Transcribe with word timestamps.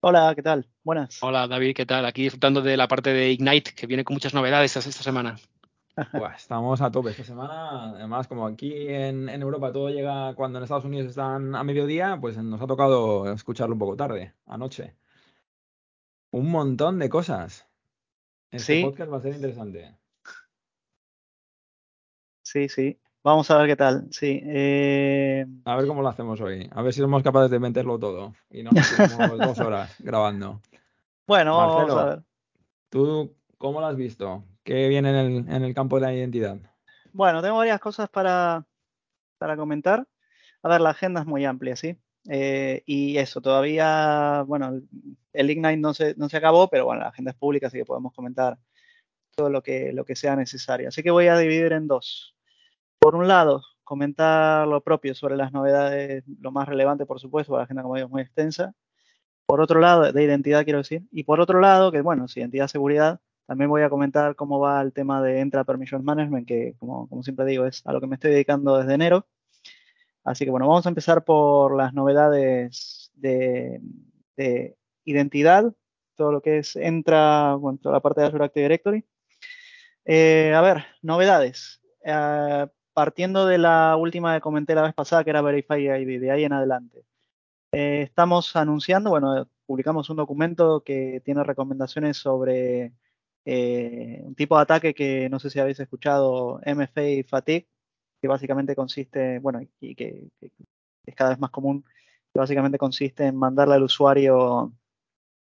Hola, 0.00 0.32
¿qué 0.36 0.42
tal? 0.44 0.64
Buenas. 0.84 1.20
Hola, 1.24 1.48
David, 1.48 1.74
¿qué 1.74 1.84
tal? 1.84 2.06
Aquí 2.06 2.22
disfrutando 2.22 2.62
de 2.62 2.76
la 2.76 2.86
parte 2.86 3.12
de 3.12 3.32
Ignite, 3.32 3.72
que 3.74 3.88
viene 3.88 4.04
con 4.04 4.14
muchas 4.14 4.32
novedades 4.32 4.76
esta 4.76 5.02
semana. 5.02 5.36
Buah, 6.12 6.36
estamos 6.36 6.80
a 6.80 6.92
tope 6.92 7.10
esta 7.10 7.24
semana. 7.24 7.90
Además, 7.96 8.28
como 8.28 8.46
aquí 8.46 8.72
en, 8.86 9.28
en, 9.28 9.42
Europa 9.42 9.72
todo 9.72 9.90
llega 9.90 10.36
cuando 10.36 10.58
en 10.58 10.62
Estados 10.62 10.84
Unidos 10.84 11.08
están 11.08 11.56
a 11.56 11.64
mediodía, 11.64 12.16
pues 12.20 12.38
nos 12.38 12.62
ha 12.62 12.68
tocado 12.68 13.32
escucharlo 13.32 13.74
un 13.74 13.80
poco 13.80 13.96
tarde, 13.96 14.34
anoche. 14.46 14.94
Un 16.30 16.48
montón 16.48 17.00
de 17.00 17.08
cosas. 17.08 17.66
Este 18.52 18.76
Sí. 18.76 18.84
podcast 18.84 19.12
va 19.12 19.16
a 19.16 19.20
ser 19.20 19.34
interesante. 19.34 19.98
Sí, 22.42 22.68
sí. 22.68 23.00
Vamos 23.24 23.50
a 23.50 23.58
ver 23.58 23.66
qué 23.68 23.76
tal. 23.76 24.06
Sí. 24.10 24.40
eh, 24.44 25.44
A 25.64 25.76
ver 25.76 25.86
cómo 25.86 26.02
lo 26.02 26.08
hacemos 26.08 26.40
hoy. 26.40 26.68
A 26.72 26.82
ver 26.82 26.92
si 26.92 27.00
somos 27.00 27.22
capaces 27.22 27.50
de 27.50 27.58
meterlo 27.58 27.98
todo. 27.98 28.34
Y 28.50 28.62
no 28.62 28.70
dos 29.38 29.58
horas 29.60 29.94
grabando. 29.98 30.60
Bueno, 31.26 31.56
vamos 31.56 31.76
Marcelo. 31.76 32.00
a 32.00 32.04
ver. 32.14 32.22
¿Tú 32.90 33.34
cómo 33.58 33.80
lo 33.80 33.86
has 33.86 33.96
visto? 33.96 34.44
¿Qué 34.64 34.88
viene 34.88 35.10
en 35.10 35.16
el, 35.16 35.36
en 35.54 35.64
el 35.64 35.74
campo 35.74 35.96
de 35.96 36.02
la 36.02 36.14
identidad? 36.14 36.56
Bueno, 37.12 37.42
tengo 37.42 37.56
varias 37.56 37.80
cosas 37.80 38.08
para, 38.08 38.64
para 39.38 39.56
comentar. 39.56 40.06
A 40.62 40.68
ver, 40.68 40.80
la 40.80 40.90
agenda 40.90 41.20
es 41.20 41.26
muy 41.26 41.44
amplia, 41.44 41.76
¿sí? 41.76 41.96
Eh, 42.28 42.82
y 42.86 43.16
eso, 43.16 43.40
todavía, 43.40 44.42
bueno, 44.46 44.68
el- 44.68 44.88
el 45.32 45.50
Ignite 45.50 45.76
no 45.76 45.94
se, 45.94 46.14
no 46.16 46.28
se 46.28 46.36
acabó, 46.36 46.68
pero 46.68 46.84
bueno, 46.86 47.02
la 47.02 47.08
agenda 47.08 47.30
es 47.30 47.36
pública, 47.36 47.68
así 47.68 47.78
que 47.78 47.84
podemos 47.84 48.12
comentar 48.12 48.58
todo 49.36 49.50
lo 49.50 49.62
que, 49.62 49.92
lo 49.92 50.04
que 50.04 50.16
sea 50.16 50.34
necesario. 50.36 50.88
Así 50.88 51.02
que 51.02 51.10
voy 51.10 51.28
a 51.28 51.38
dividir 51.38 51.72
en 51.72 51.86
dos. 51.86 52.34
Por 52.98 53.14
un 53.14 53.28
lado, 53.28 53.62
comentar 53.84 54.66
lo 54.66 54.82
propio 54.82 55.14
sobre 55.14 55.36
las 55.36 55.52
novedades, 55.52 56.24
lo 56.40 56.52
más 56.52 56.68
relevante, 56.68 57.06
por 57.06 57.20
supuesto, 57.20 57.52
porque 57.52 57.60
la 57.60 57.64
agenda, 57.64 57.82
como 57.82 57.94
digo, 57.94 58.06
es 58.06 58.12
muy 58.12 58.22
extensa. 58.22 58.74
Por 59.46 59.60
otro 59.60 59.80
lado, 59.80 60.12
de 60.12 60.22
identidad 60.24 60.64
quiero 60.64 60.80
decir. 60.80 61.02
Y 61.10 61.24
por 61.24 61.40
otro 61.40 61.60
lado, 61.60 61.90
que 61.90 62.02
bueno, 62.02 62.28
si 62.28 62.40
identidad, 62.40 62.68
seguridad, 62.68 63.20
también 63.46 63.70
voy 63.70 63.80
a 63.82 63.88
comentar 63.88 64.36
cómo 64.36 64.60
va 64.60 64.82
el 64.82 64.92
tema 64.92 65.22
de 65.22 65.40
Entra 65.40 65.64
Permission 65.64 66.04
Management, 66.04 66.46
que 66.46 66.74
como, 66.78 67.08
como 67.08 67.22
siempre 67.22 67.46
digo, 67.46 67.64
es 67.64 67.80
a 67.86 67.92
lo 67.94 68.00
que 68.00 68.06
me 68.06 68.16
estoy 68.16 68.32
dedicando 68.32 68.76
desde 68.76 68.92
enero. 68.92 69.26
Así 70.22 70.44
que 70.44 70.50
bueno, 70.50 70.68
vamos 70.68 70.84
a 70.84 70.90
empezar 70.90 71.24
por 71.24 71.74
las 71.74 71.94
novedades 71.94 73.10
de, 73.14 73.80
de 74.36 74.76
identidad, 75.04 75.72
todo 76.14 76.32
lo 76.32 76.42
que 76.42 76.58
es 76.58 76.76
Entra, 76.76 77.54
bueno, 77.54 77.78
toda 77.82 77.94
la 77.94 78.00
parte 78.00 78.20
de 78.20 78.26
Azure 78.26 78.44
Active 78.44 78.64
Directory. 78.64 79.06
Eh, 80.04 80.52
a 80.54 80.60
ver, 80.60 80.84
novedades. 81.00 81.80
Eh, 82.04 82.66
partiendo 82.98 83.46
de 83.46 83.58
la 83.58 83.94
última 83.96 84.34
que 84.34 84.40
comenté 84.40 84.74
la 84.74 84.82
vez 84.82 84.92
pasada, 84.92 85.22
que 85.22 85.30
era 85.30 85.40
Verify 85.40 85.80
ID, 85.80 86.20
de 86.20 86.32
ahí 86.32 86.42
en 86.42 86.52
adelante. 86.52 87.04
Eh, 87.70 88.02
estamos 88.02 88.56
anunciando, 88.56 89.10
bueno, 89.10 89.48
publicamos 89.66 90.10
un 90.10 90.16
documento 90.16 90.82
que 90.82 91.22
tiene 91.24 91.44
recomendaciones 91.44 92.16
sobre 92.16 92.92
eh, 93.44 94.22
un 94.24 94.34
tipo 94.34 94.56
de 94.56 94.62
ataque 94.62 94.94
que 94.94 95.28
no 95.30 95.38
sé 95.38 95.48
si 95.48 95.60
habéis 95.60 95.78
escuchado, 95.78 96.60
MFA 96.66 97.22
Fatigue, 97.28 97.68
que 98.20 98.26
básicamente 98.26 98.74
consiste, 98.74 99.38
bueno, 99.38 99.60
y 99.78 99.94
que, 99.94 100.30
que 100.40 100.50
es 101.06 101.14
cada 101.14 101.30
vez 101.30 101.38
más 101.38 101.50
común, 101.50 101.84
que 102.32 102.40
básicamente 102.40 102.78
consiste 102.78 103.26
en 103.26 103.36
mandarle 103.36 103.76
al 103.76 103.84
usuario 103.84 104.72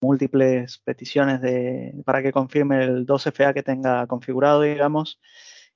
múltiples 0.01 0.79
peticiones 0.79 1.39
de, 1.41 1.93
para 2.03 2.21
que 2.21 2.33
confirme 2.33 2.83
el 2.83 3.05
2FA 3.05 3.53
que 3.53 3.63
tenga 3.63 4.05
configurado, 4.05 4.63
digamos. 4.63 5.21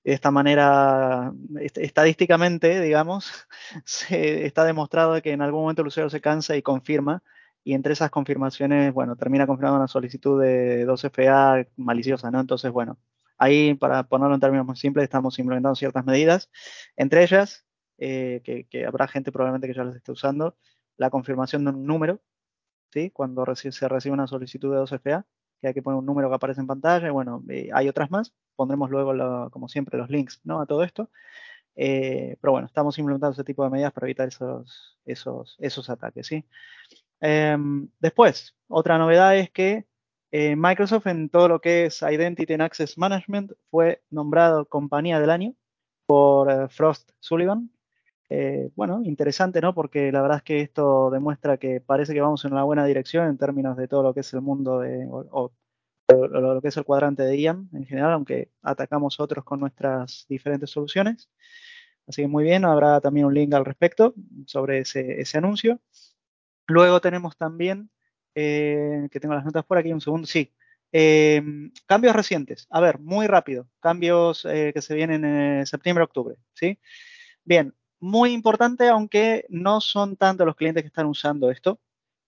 De 0.03 0.13
esta 0.13 0.31
manera, 0.31 1.31
est- 1.59 1.77
estadísticamente, 1.77 2.81
digamos, 2.81 3.31
se 3.85 4.45
está 4.45 4.63
demostrado 4.65 5.21
que 5.21 5.31
en 5.31 5.41
algún 5.41 5.61
momento 5.61 5.81
el 5.83 5.89
usuario 5.89 6.09
se 6.09 6.21
cansa 6.21 6.55
y 6.57 6.61
confirma, 6.63 7.23
y 7.63 7.73
entre 7.73 7.93
esas 7.93 8.09
confirmaciones, 8.09 8.93
bueno, 8.93 9.15
termina 9.15 9.45
confirmando 9.45 9.77
una 9.77 9.87
solicitud 9.87 10.41
de 10.41 10.85
2FA 10.85 11.67
maliciosa, 11.77 12.31
¿no? 12.31 12.39
Entonces, 12.39 12.71
bueno, 12.71 12.97
ahí, 13.37 13.75
para 13.75 14.03
ponerlo 14.03 14.33
en 14.35 14.41
términos 14.41 14.65
muy 14.65 14.75
simples, 14.75 15.03
estamos 15.03 15.37
implementando 15.37 15.75
ciertas 15.75 16.03
medidas, 16.05 16.49
entre 16.95 17.23
ellas, 17.23 17.65
eh, 17.99 18.41
que, 18.43 18.85
habrá 18.85 19.07
gente 19.07 19.31
probablemente 19.31 19.67
que 19.67 19.73
ya 19.75 19.83
las 19.83 19.95
esté 19.95 20.11
usando, 20.11 20.57
la 20.97 21.11
confirmación 21.11 21.63
de 21.65 21.71
un 21.71 21.85
número, 21.85 22.21
¿sí? 22.91 23.11
Cuando 23.11 23.45
se 23.55 23.87
recibe 23.89 24.13
una 24.13 24.27
solicitud 24.27 24.71
de 24.71 24.77
2FA, 24.77 25.25
que 25.61 25.67
hay 25.69 25.73
que 25.73 25.81
poner 25.81 25.99
un 25.99 26.05
número 26.05 26.29
que 26.29 26.35
aparece 26.35 26.61
en 26.61 26.67
pantalla, 26.67 27.07
y 27.07 27.11
bueno, 27.11 27.43
eh, 27.49 27.69
hay 27.73 27.87
otras 27.89 28.11
más, 28.11 28.33
pondremos 28.61 28.91
luego, 28.91 29.49
como 29.49 29.67
siempre, 29.67 29.97
los 29.97 30.11
links. 30.11 30.39
A 30.47 30.67
todo 30.67 30.83
esto. 30.83 31.09
Eh, 31.75 32.37
pero 32.39 32.51
bueno, 32.51 32.67
estamos 32.67 32.95
implementando 32.99 33.33
ese 33.33 33.43
tipo 33.43 33.63
de 33.63 33.71
medidas 33.71 33.91
para 33.91 34.05
evitar 34.05 34.27
esos, 34.27 34.99
esos, 35.03 35.57
esos 35.59 35.89
ataques, 35.89 36.27
¿sí? 36.27 36.45
Em, 37.19 37.89
después, 37.99 38.55
otra 38.67 38.99
novedad 38.99 39.35
es 39.35 39.49
que 39.49 39.87
eh, 40.31 40.55
Microsoft 40.55 41.07
en 41.07 41.29
todo 41.29 41.47
lo 41.47 41.59
que 41.59 41.85
es 41.85 42.03
Identity 42.03 42.53
and 42.53 42.61
Access 42.61 42.99
Management 42.99 43.53
fue 43.71 44.03
nombrado 44.11 44.65
compañía 44.65 45.19
del 45.19 45.31
año 45.31 45.55
por 46.05 46.51
eh, 46.51 46.67
Frost 46.69 47.11
Sullivan. 47.19 47.71
Bueno, 48.75 49.01
interesante, 49.03 49.59
¿no? 49.59 49.73
Porque 49.73 50.11
la 50.11 50.21
verdad 50.21 50.37
es 50.37 50.43
que 50.43 50.61
esto 50.61 51.09
demuestra 51.09 51.57
que 51.57 51.81
parece 51.81 52.13
que 52.13 52.21
vamos 52.21 52.45
en 52.45 52.55
la 52.55 52.63
buena 52.63 52.85
dirección 52.85 53.27
en 53.27 53.37
términos 53.37 53.75
de 53.75 53.87
todo 53.89 54.03
lo 54.03 54.13
que 54.13 54.21
es 54.21 54.33
el 54.33 54.41
mundo 54.41 54.79
de, 54.79 55.05
lo, 56.13 56.53
lo 56.55 56.61
que 56.61 56.69
es 56.69 56.77
el 56.77 56.85
cuadrante 56.85 57.23
de 57.23 57.37
IAM 57.37 57.69
en 57.73 57.85
general, 57.85 58.13
aunque 58.13 58.51
atacamos 58.61 59.19
otros 59.19 59.43
con 59.43 59.59
nuestras 59.59 60.25
diferentes 60.29 60.69
soluciones. 60.69 61.29
Así 62.07 62.23
que 62.23 62.27
muy 62.27 62.43
bien, 62.43 62.65
habrá 62.65 62.99
también 62.99 63.25
un 63.25 63.33
link 63.33 63.53
al 63.53 63.65
respecto 63.65 64.13
sobre 64.45 64.79
ese, 64.79 65.21
ese 65.21 65.37
anuncio. 65.37 65.79
Luego 66.67 67.01
tenemos 67.01 67.37
también, 67.37 67.89
eh, 68.35 69.07
que 69.11 69.19
tengo 69.19 69.33
las 69.35 69.45
notas 69.45 69.65
por 69.65 69.77
aquí, 69.77 69.93
un 69.93 70.01
segundo, 70.01 70.27
sí. 70.27 70.53
eh, 70.91 71.41
cambios 71.85 72.15
recientes. 72.15 72.67
A 72.69 72.81
ver, 72.81 72.99
muy 72.99 73.27
rápido. 73.27 73.67
Cambios 73.79 74.45
eh, 74.45 74.71
que 74.73 74.81
se 74.81 74.95
vienen 74.95 75.23
en 75.25 75.65
septiembre-octubre, 75.65 76.35
¿sí? 76.53 76.79
Bien, 77.43 77.73
muy 77.99 78.33
importante, 78.33 78.89
aunque 78.89 79.45
no 79.49 79.79
son 79.81 80.17
tanto 80.17 80.45
los 80.45 80.55
clientes 80.55 80.83
que 80.83 80.87
están 80.87 81.05
usando 81.05 81.51
esto, 81.51 81.79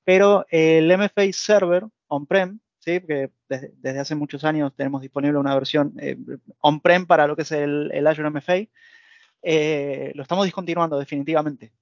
pero 0.04 0.46
el 0.50 0.92
MFA 0.98 1.32
Server 1.34 1.86
on-prem, 2.08 2.60
¿sí? 2.84 3.00
que 3.02 3.32
desde, 3.48 3.74
desde, 3.78 4.00
hace 4.00 4.16
muchos 4.16 4.44
años 4.44 4.74
tenemos 4.76 5.02
disponible 5.02 5.40
una 5.40 5.56
versión 5.56 5.94
eh, 6.00 6.18
on-prem 6.60 7.06
para 7.06 7.28
lo 7.28 7.36
que 7.36 7.44
es 7.44 7.52
el, 7.52 7.90
el 7.94 8.08
Azure 8.08 8.30
MFA, 8.30 8.68
eh, 9.42 10.12
lo 10.16 10.24
estamos 10.24 10.46
discontinuando 10.46 11.00
definitivamente. 11.00 11.74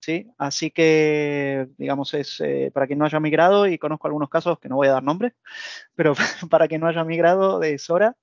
¿sí? 0.00 0.30
Así 0.38 0.70
que, 0.70 1.68
digamos, 1.78 2.14
es 2.14 2.40
eh, 2.40 2.70
para 2.72 2.86
quien 2.86 2.98
no 2.98 3.04
haya 3.04 3.20
migrado, 3.20 3.66
y 3.66 3.78
conozco 3.78 4.06
algunos 4.06 4.30
casos 4.30 4.58
que 4.58 4.68
no 4.68 4.76
voy 4.76 4.88
a 4.88 4.92
dar 4.92 5.02
nombre, 5.02 5.34
pero 5.94 6.14
para 6.50 6.68
quien 6.68 6.80
no 6.80 6.88
haya 6.88 7.04
migrado 7.04 7.58
de 7.58 7.78
Sora, 7.78 8.16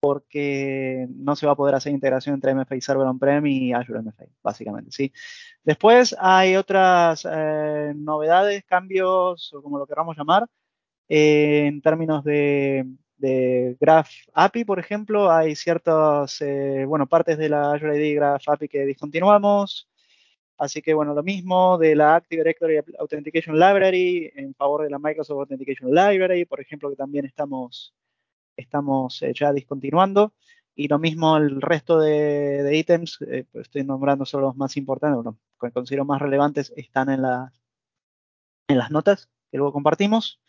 porque 0.00 1.06
no 1.10 1.36
se 1.36 1.46
va 1.46 1.52
a 1.52 1.56
poder 1.56 1.74
hacer 1.74 1.92
integración 1.92 2.34
entre 2.34 2.54
MFA 2.54 2.80
Server 2.80 3.06
On-Prem 3.06 3.44
y 3.46 3.72
Azure 3.72 4.00
MFA, 4.00 4.26
básicamente, 4.42 4.92
¿sí? 4.92 5.12
Después 5.64 6.14
hay 6.20 6.56
otras 6.56 7.26
eh, 7.30 7.92
novedades, 7.96 8.64
cambios, 8.64 9.52
o 9.54 9.62
como 9.62 9.78
lo 9.78 9.86
queramos 9.86 10.16
llamar, 10.16 10.46
eh, 11.08 11.66
en 11.66 11.80
términos 11.82 12.24
de, 12.24 12.86
de, 13.16 13.76
Graph 13.80 14.08
API, 14.34 14.64
por 14.64 14.78
ejemplo, 14.78 15.30
hay 15.30 15.56
ciertas, 15.56 16.40
eh, 16.40 16.84
bueno, 16.86 17.06
partes 17.06 17.38
de 17.38 17.48
la 17.48 17.72
Azure 17.72 17.96
ID 17.96 18.16
Graph 18.16 18.48
API 18.48 18.68
que 18.68 18.86
discontinuamos, 18.86 19.88
así 20.58 20.82
que, 20.82 20.94
bueno, 20.94 21.14
lo 21.14 21.22
mismo 21.22 21.78
de 21.78 21.94
la 21.96 22.16
Active 22.16 22.42
Directory 22.42 22.80
Authentication 22.98 23.58
Library 23.58 24.32
en 24.34 24.54
favor 24.54 24.82
de 24.82 24.90
la 24.90 24.98
Microsoft 24.98 25.40
Authentication 25.40 25.90
Library, 25.94 26.44
por 26.44 26.60
ejemplo, 26.60 26.90
que 26.90 26.96
también 26.96 27.24
estamos 27.24 27.94
estamos 28.58 29.22
eh, 29.22 29.32
ya 29.34 29.52
discontinuando. 29.52 30.34
Y 30.74 30.88
lo 30.88 30.98
mismo 30.98 31.36
el 31.36 31.60
resto 31.60 31.98
de, 31.98 32.62
de 32.62 32.76
ítems, 32.76 33.18
eh, 33.22 33.46
pues 33.50 33.66
estoy 33.66 33.84
nombrando 33.84 34.24
solo 34.24 34.48
los 34.48 34.56
más 34.56 34.76
importantes, 34.76 35.16
bueno, 35.16 35.38
que 35.60 35.72
considero 35.72 36.04
más 36.04 36.20
relevantes, 36.20 36.72
están 36.76 37.10
en, 37.10 37.22
la, 37.22 37.52
en 38.68 38.78
las 38.78 38.90
notas 38.90 39.28
que 39.50 39.56
luego 39.56 39.72
compartimos. 39.72 40.40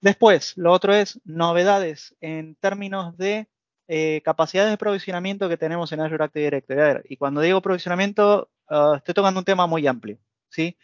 Después, 0.00 0.56
lo 0.56 0.72
otro 0.72 0.94
es 0.94 1.20
novedades 1.24 2.16
en 2.20 2.54
términos 2.56 3.16
de 3.16 3.48
eh, 3.88 4.20
capacidades 4.24 4.70
de 4.70 4.78
provisionamiento 4.78 5.48
que 5.48 5.56
tenemos 5.56 5.92
en 5.92 6.00
Azure 6.00 6.24
Active 6.24 6.44
Directory. 6.44 6.80
A 6.80 6.84
ver, 6.84 7.04
y 7.08 7.16
cuando 7.16 7.40
digo 7.40 7.62
provisionamiento, 7.62 8.50
uh, 8.70 8.94
estoy 8.94 9.14
tocando 9.14 9.40
un 9.40 9.44
tema 9.44 9.66
muy 9.66 9.86
amplio, 9.86 10.18
¿sí? 10.48 10.76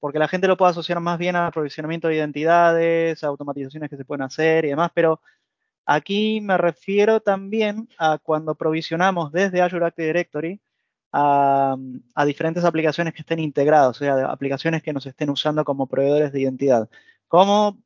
porque 0.00 0.18
la 0.18 0.28
gente 0.28 0.48
lo 0.48 0.56
puede 0.56 0.70
asociar 0.70 1.00
más 1.00 1.18
bien 1.18 1.36
a 1.36 1.46
aprovisionamiento 1.48 2.08
de 2.08 2.16
identidades, 2.16 3.24
automatizaciones 3.24 3.90
que 3.90 3.96
se 3.96 4.04
pueden 4.04 4.22
hacer 4.22 4.64
y 4.64 4.68
demás, 4.68 4.90
pero 4.94 5.20
aquí 5.86 6.40
me 6.40 6.58
refiero 6.58 7.20
también 7.20 7.88
a 7.98 8.18
cuando 8.18 8.54
provisionamos 8.54 9.32
desde 9.32 9.62
Azure 9.62 9.86
Active 9.86 10.06
Directory 10.08 10.60
a, 11.12 11.76
diferentes 12.26 12.64
aplicaciones 12.64 13.14
que 13.14 13.22
estén 13.22 13.38
integradas, 13.40 13.96
o 13.96 14.04
sea, 14.04 14.26
aplicaciones 14.26 14.82
que 14.82 14.92
nos 14.92 15.06
estén 15.06 15.30
usando 15.30 15.64
como 15.64 15.86
proveedores 15.86 16.32
de 16.32 16.42
identidad. 16.42 16.88
Como, 17.28 17.78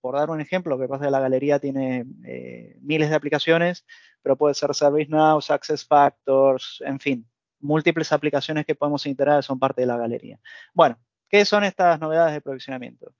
por 0.00 0.16
dar 0.16 0.30
un 0.30 0.40
ejemplo, 0.40 0.78
que 0.78 0.88
pasa 0.88 1.06
que 1.06 1.10
la 1.10 1.20
galería 1.20 1.58
tiene 1.58 2.06
eh, 2.24 2.76
miles 2.80 3.10
de 3.10 3.16
aplicaciones, 3.16 3.84
pero 4.22 4.36
puede 4.36 4.54
ser 4.54 4.74
ServiceNow, 4.74 5.40
SuccessFactors, 5.40 6.82
en 6.84 7.00
fin, 7.00 7.28
múltiples 7.60 8.12
aplicaciones 8.12 8.66
que 8.66 8.74
podemos 8.74 9.06
integrar 9.06 9.42
son 9.42 9.58
parte 9.58 9.82
de 9.82 9.86
la 9.86 9.96
galería. 9.96 10.40
Bueno, 10.74 10.98
¿qué 11.28 11.44
son 11.44 11.64
estas 11.64 12.00
novedades 12.00 12.34
de 12.34 12.40
provisionamiento? 12.40 13.14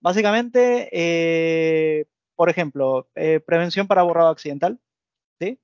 Básicamente, 0.00 0.88
eh, 0.92 2.06
por 2.34 2.50
ejemplo, 2.50 3.08
eh, 3.14 3.40
prevención 3.40 3.86
para 3.86 4.02
borrado 4.02 4.28
accidental, 4.28 4.78
¿sí? 5.38 5.58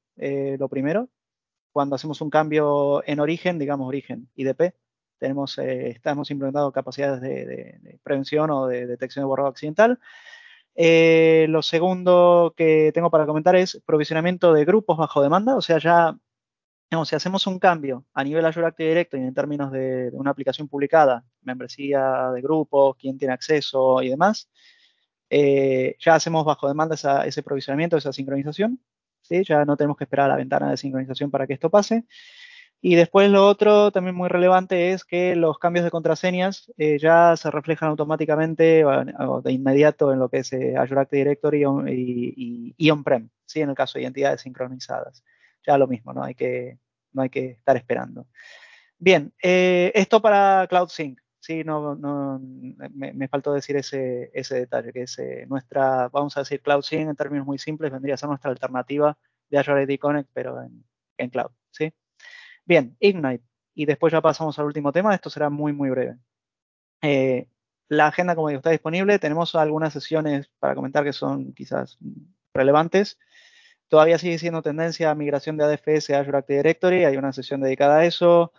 lo 0.58 0.68
primero 0.68 1.10
cuando 1.76 1.94
hacemos 1.94 2.22
un 2.22 2.30
cambio 2.30 3.02
en 3.06 3.20
origen, 3.20 3.58
digamos 3.58 3.86
origen 3.86 4.30
IDP, 4.34 4.72
tenemos, 5.18 5.58
eh, 5.58 5.90
estamos 5.90 6.30
implementando 6.30 6.72
capacidades 6.72 7.20
de, 7.20 7.98
prevención 8.02 8.50
o 8.50 8.66
de 8.66 8.86
detección 8.86 9.24
de 9.24 9.26
borrado 9.26 9.50
accidental. 9.50 10.00
Eh, 10.76 11.46
lo 11.48 11.62
segundo 11.62 12.54
que 12.56 12.92
tengo 12.92 13.10
para 13.10 13.26
comentar 13.26 13.56
es 13.56 13.80
provisionamiento 13.86 14.52
de 14.52 14.66
grupos 14.66 14.98
bajo 14.98 15.22
demanda, 15.22 15.56
o 15.56 15.62
sea, 15.62 15.78
ya, 15.78 16.18
si 17.04 17.16
hacemos 17.16 17.46
un 17.46 17.58
cambio 17.58 18.04
a 18.12 18.22
nivel 18.22 18.44
Azure 18.44 18.66
Active 18.66 18.90
Directory 18.90 19.22
en 19.22 19.34
términos 19.34 19.72
de, 19.72 20.10
una 20.12 20.30
aplicación 20.30 20.68
publicada, 20.68 21.24
membresía 21.42 22.30
de 22.34 22.42
grupos, 22.42 22.96
quién 22.98 23.18
tiene 23.18 23.34
acceso 23.34 24.02
y 24.02 24.10
demás, 24.10 24.50
eh, 25.30 25.96
ya 25.98 26.14
hacemos 26.14 26.44
bajo 26.44 26.68
demanda 26.68 26.96
ese 27.24 27.42
provisionamiento, 27.42 27.96
esa 27.96 28.12
sincronización. 28.12 28.80
Ya 29.28 29.64
no 29.64 29.76
tenemos 29.76 29.96
que 29.96 30.04
esperar 30.04 30.26
a 30.26 30.28
la 30.28 30.36
ventana 30.36 30.70
de 30.70 30.76
sincronización 30.76 31.30
para 31.30 31.46
que 31.46 31.54
esto 31.54 31.70
pase. 31.70 32.04
Y 32.88 32.94
después 32.94 33.28
lo 33.28 33.48
otro 33.48 33.90
también 33.90 34.14
muy 34.14 34.28
relevante 34.28 34.92
es 34.92 35.04
que 35.04 35.34
los 35.34 35.58
cambios 35.58 35.84
de 35.84 35.90
contraseñas 35.90 36.72
eh, 36.78 37.00
ya 37.00 37.36
se 37.36 37.50
reflejan 37.50 37.88
automáticamente 37.88 38.84
o, 38.84 39.42
de 39.42 39.50
inmediato 39.50 40.12
en 40.12 40.20
lo 40.20 40.28
que 40.28 40.38
es 40.38 40.52
eh, 40.52 40.76
Azure 40.76 41.00
Active 41.00 41.18
Directory 41.18 41.64
y, 42.78 42.90
on-prem, 42.92 43.28
¿sí? 43.44 43.60
en 43.60 43.70
el 43.70 43.74
caso 43.74 43.98
de 43.98 44.04
identidades 44.04 44.42
sincronizadas. 44.42 45.24
Ya 45.66 45.76
lo 45.78 45.88
mismo, 45.88 46.12
no 46.12 46.22
hay 46.22 46.36
que, 46.36 46.78
no 47.12 47.22
hay 47.22 47.28
que 47.28 47.50
estar 47.58 47.76
esperando. 47.76 48.28
Bien, 48.98 49.34
eh, 49.42 49.90
esto 49.92 50.22
para 50.22 50.64
Cloud 50.68 50.90
Sync. 50.90 51.18
Sí, 51.40 51.64
no, 51.64 51.96
no 51.96 52.40
me, 52.40 53.26
faltó 53.26 53.52
decir 53.52 53.76
ese, 53.76 54.30
ese 54.32 54.60
detalle, 54.60 54.92
que 54.92 55.02
es 55.02 55.18
nuestra, 55.48 56.08
vamos 56.10 56.36
a 56.36 56.40
decir, 56.42 56.62
Cloud 56.62 56.82
Sync 56.82 57.08
en 57.08 57.16
términos 57.16 57.48
muy 57.48 57.58
simples, 57.58 57.90
vendría 57.90 58.14
a 58.14 58.16
ser 58.16 58.28
nuestra 58.28 58.52
alternativa 58.52 59.18
de 59.50 59.58
Azure 59.58 59.82
AD 59.82 59.98
Connect, 59.98 60.30
pero 60.32 60.62
en, 60.62 60.84
en 61.18 61.30
Cloud, 61.30 61.50
¿sí? 61.72 61.92
Bien, 62.66 62.96
Ignite. 63.00 63.44
Y 63.74 63.86
después 63.86 64.12
ya 64.12 64.20
pasamos 64.20 64.58
al 64.58 64.66
último 64.66 64.92
tema, 64.92 65.14
esto 65.14 65.30
será 65.30 65.50
muy, 65.50 65.72
muy 65.72 65.90
breve. 65.90 66.18
Eh, 67.02 67.48
la 67.88 68.08
agenda, 68.08 68.34
como 68.34 68.48
digo, 68.48 68.58
está 68.58 68.70
disponible. 68.70 69.18
Tenemos 69.18 69.54
algunas 69.54 69.92
sesiones 69.92 70.50
para 70.58 70.74
comentar 70.74 71.04
que 71.04 71.12
son 71.12 71.52
quizás 71.54 71.98
relevantes. 72.54 73.18
Todavía 73.88 74.18
sigue 74.18 74.38
siendo 74.38 74.62
tendencia 74.62 75.10
a 75.10 75.14
migración 75.14 75.56
de 75.56 75.64
ADFS 75.64 76.10
a 76.10 76.20
Azure 76.20 76.38
Active 76.38 76.58
Directory. 76.58 77.04
Hay 77.04 77.16
una 77.16 77.32
sesión 77.32 77.60
dedicada 77.60 77.98
a 77.98 78.06
eso. 78.06 78.52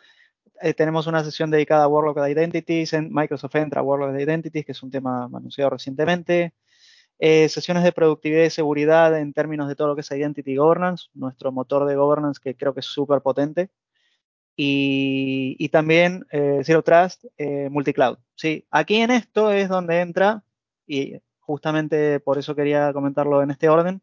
Eh, 0.62 0.74
tenemos 0.74 1.08
una 1.08 1.24
sesión 1.24 1.52
dedicada 1.52 1.84
a 1.84 1.88
Warlock 1.88 2.18
Identities, 2.20 2.94
en 2.94 3.14
Microsoft 3.14 3.56
entra 3.56 3.82
Warlock 3.84 4.18
Identities, 4.20 4.66
que 4.66 4.72
es 4.72 4.84
un 4.84 4.92
tema 4.92 5.26
anunciado 5.26 5.72
recientemente. 5.72 6.54
Eh, 7.20 7.50
sesiones 7.50 7.84
de 7.84 7.92
productividad 7.92 8.44
y 8.44 8.50
seguridad 8.52 9.18
en 9.20 9.34
términos 9.34 9.68
de 9.68 9.76
todo 9.76 9.88
lo 9.90 9.96
que 9.96 10.02
es 10.02 10.12
Identity 10.12 10.56
Governance, 10.56 11.08
nuestro 11.14 11.52
motor 11.52 11.86
de 11.86 11.96
governance 11.96 12.40
que 12.42 12.56
creo 12.56 12.74
que 12.74 12.82
es 12.82 12.86
súper 12.86 13.22
potente. 13.22 13.70
Y, 14.60 15.70
también 15.70 16.26
eh, 16.32 16.62
Zero 16.64 16.82
Trust 16.82 17.26
Multicloud. 17.70 18.18
Sí, 18.36 18.66
aquí 18.72 18.96
en 18.96 19.12
esto 19.12 19.52
es 19.52 19.70
donde 19.70 20.02
entra, 20.02 20.44
y 20.88 21.22
justamente 21.40 22.20
por 22.20 22.40
eso 22.40 22.56
quería 22.56 22.92
comentarlo 22.92 23.44
en 23.44 23.52
este 23.52 23.70
orden, 23.70 24.02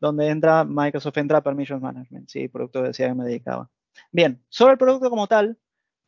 donde 0.00 0.28
entra 0.28 0.64
Microsoft 0.64 1.18
entra 1.18 1.40
Permission 1.40 1.80
Management, 1.80 2.28
sí, 2.28 2.48
producto 2.48 2.82
que 2.82 2.88
decía 2.88 3.08
que 3.08 3.14
me 3.14 3.24
dedicaba. 3.24 3.70
Bien, 4.10 4.42
sobre 4.48 4.72
el 4.72 4.78
producto 4.78 5.08
como 5.08 5.28
tal, 5.28 5.56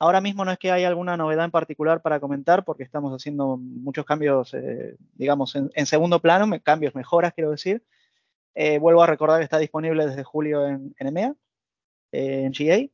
Ahora 0.00 0.20
mismo 0.20 0.44
no 0.44 0.52
es 0.52 0.58
que 0.58 0.70
haya 0.70 0.86
alguna 0.86 1.16
novedad 1.16 1.44
en 1.44 1.50
particular 1.50 2.02
para 2.02 2.20
comentar 2.20 2.64
porque 2.64 2.84
estamos 2.84 3.12
haciendo 3.12 3.56
muchos 3.56 4.04
cambios, 4.04 4.54
eh, 4.54 4.96
digamos, 5.14 5.56
en, 5.56 5.86
segundo 5.86 6.20
plano, 6.20 6.48
cambios, 6.62 6.94
mejoras, 6.94 7.34
quiero 7.34 7.50
decir. 7.50 7.84
Eh, 8.54 8.78
vuelvo 8.78 9.02
a 9.02 9.06
recordar 9.06 9.38
que 9.40 9.44
está 9.44 9.58
disponible 9.58 10.06
desde 10.06 10.22
julio 10.22 10.66
en, 10.68 10.94
EMEA, 10.98 11.34
eh, 12.12 12.44
en 12.44 12.52
GA. 12.52 12.88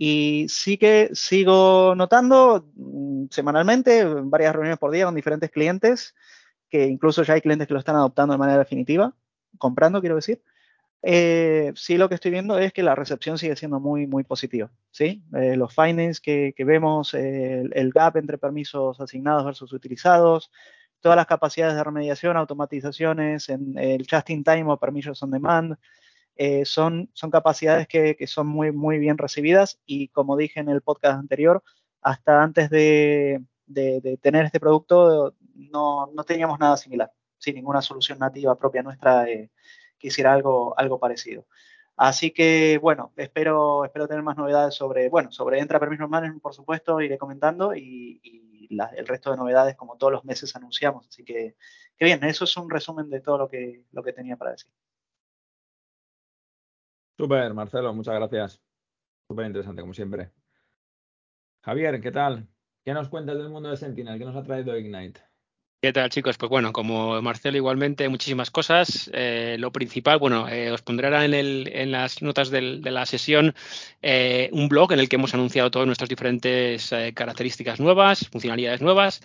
Y 0.00 0.46
sí 0.48 0.78
que 0.78 1.10
sigo 1.12 1.94
notando 1.96 2.70
mm, 2.76 3.26
semanalmente, 3.30 4.04
varias 4.04 4.54
reuniones 4.54 4.78
por 4.78 4.92
día 4.92 5.04
con 5.04 5.14
diferentes 5.16 5.50
clientes, 5.50 6.14
que 6.70 6.86
incluso 6.86 7.24
ya 7.24 7.34
hay 7.34 7.40
clientes 7.40 7.66
que 7.66 7.74
lo 7.74 7.80
están 7.80 7.96
adoptando 7.96 8.32
de 8.32 8.38
manera 8.38 8.58
definitiva, 8.58 9.12
comprando, 9.58 10.00
quiero 10.00 10.14
decir. 10.16 10.40
Eh, 11.02 11.72
sí 11.76 11.96
lo 11.96 12.08
que 12.08 12.16
estoy 12.16 12.32
viendo 12.32 12.58
es 12.58 12.72
que 12.72 12.82
la 12.82 12.94
recepción 12.94 13.38
sigue 13.38 13.56
siendo 13.56 13.80
muy, 13.80 14.06
muy 14.06 14.24
positiva. 14.24 14.70
¿sí? 14.90 15.22
Eh, 15.34 15.56
los 15.56 15.74
findings 15.74 16.20
que, 16.20 16.54
vemos, 16.58 17.14
el, 17.14 17.90
gap 17.92 18.16
entre 18.16 18.38
permisos 18.38 19.00
asignados 19.00 19.44
versus 19.44 19.72
utilizados, 19.72 20.50
todas 21.00 21.16
las 21.16 21.26
capacidades 21.26 21.74
de 21.74 21.84
remediación, 21.84 22.36
automatizaciones, 22.36 23.48
en 23.48 23.76
el 23.78 24.06
just 24.08 24.30
in 24.30 24.44
time 24.44 24.64
o 24.66 24.76
permisos 24.76 25.22
on 25.22 25.30
demand, 25.30 25.76
eh, 26.38 26.64
son, 26.64 27.10
son 27.12 27.30
capacidades 27.30 27.86
que, 27.88 28.16
son 28.26 28.46
muy, 28.46 28.72
muy 28.72 28.98
bien 28.98 29.18
recibidas 29.18 29.80
y 29.84 30.08
como 30.08 30.36
dije 30.36 30.60
en 30.60 30.68
el 30.68 30.82
podcast 30.82 31.18
anterior, 31.18 31.62
hasta 32.00 32.42
antes 32.42 32.70
de, 32.70 33.42
tener 34.22 34.46
este 34.46 34.60
producto 34.60 35.34
no, 35.54 36.06
no, 36.14 36.24
teníamos 36.24 36.58
nada 36.58 36.76
similar, 36.76 37.12
sin 37.36 37.56
ninguna 37.56 37.82
solución 37.82 38.18
nativa 38.18 38.56
propia 38.56 38.82
nuestra 38.82 39.26
quisiera 39.98 40.32
algo, 40.32 40.78
algo 40.78 40.98
parecido. 40.98 41.46
Así 41.96 42.30
que, 42.30 42.78
bueno, 42.80 43.12
espero, 43.16 43.84
espero 43.84 44.06
tener 44.06 44.22
más 44.22 44.36
novedades 44.36 44.74
sobre, 44.76 45.08
bueno, 45.08 45.32
sobre 45.32 45.58
Entra 45.58 45.80
Permission 45.80 46.08
Management, 46.08 46.40
por 46.40 46.54
supuesto, 46.54 47.00
iré 47.00 47.18
comentando 47.18 47.74
y, 47.74 48.20
el 48.70 49.06
resto 49.06 49.30
de 49.30 49.38
novedades, 49.38 49.74
como 49.76 49.96
todos 49.96 50.12
los 50.12 50.24
meses 50.24 50.54
anunciamos. 50.54 51.08
Así 51.08 51.24
que, 51.24 51.56
que 51.96 52.04
bien, 52.04 52.22
eso 52.22 52.44
es 52.44 52.56
un 52.56 52.70
resumen 52.70 53.10
de 53.10 53.20
todo 53.20 53.38
lo 53.38 53.48
que, 53.48 53.84
lo 53.92 54.02
que 54.02 54.12
tenía 54.12 54.36
para 54.36 54.52
decir. 54.52 54.70
Súper, 57.18 57.52
Marcelo, 57.52 57.92
muchas 57.92 58.14
gracias. 58.14 58.62
Súper 59.28 59.46
interesante, 59.46 59.82
como 59.82 59.92
siempre. 59.92 60.30
Javier, 61.64 62.00
¿qué 62.00 62.12
tal? 62.12 62.46
¿Qué 62.84 62.94
nos 62.94 63.08
cuentas 63.08 63.36
del 63.36 63.48
mundo 63.48 63.70
de 63.70 63.76
Sentinel? 63.76 64.18
¿Qué 64.18 64.24
nos 64.24 64.36
ha 64.36 64.44
traído 64.44 64.78
Ignite? 64.78 65.20
¿Qué 65.80 65.92
tal, 65.92 66.10
chicos? 66.10 66.36
Pues 66.38 66.48
bueno, 66.48 66.72
como 66.72 67.20
Marcelo, 67.22 67.56
igualmente, 67.56 68.08
muchísimas 68.08 68.50
cosas. 68.50 69.10
Eh, 69.12 69.56
lo 69.58 69.70
principal, 69.70 70.18
bueno, 70.18 70.48
eh, 70.48 70.72
os 70.72 70.82
pondré 70.82 71.06
ahora 71.06 71.24
en, 71.24 71.34
el, 71.34 71.70
en 71.72 71.92
las 71.92 72.22
notas 72.22 72.50
de 72.50 72.60
la 72.80 73.06
sesión 73.06 73.54
eh, 74.02 74.48
un 74.52 74.68
blog 74.68 74.92
en 74.92 75.00
el 75.00 75.08
que 75.08 75.16
hemos 75.16 75.34
anunciado 75.34 75.70
todas 75.70 75.86
nuestras 75.86 76.08
diferentes 76.08 76.92
características 77.14 77.78
nuevas, 77.78 78.28
funcionalidades 78.28 78.80
nuevas. 78.80 79.20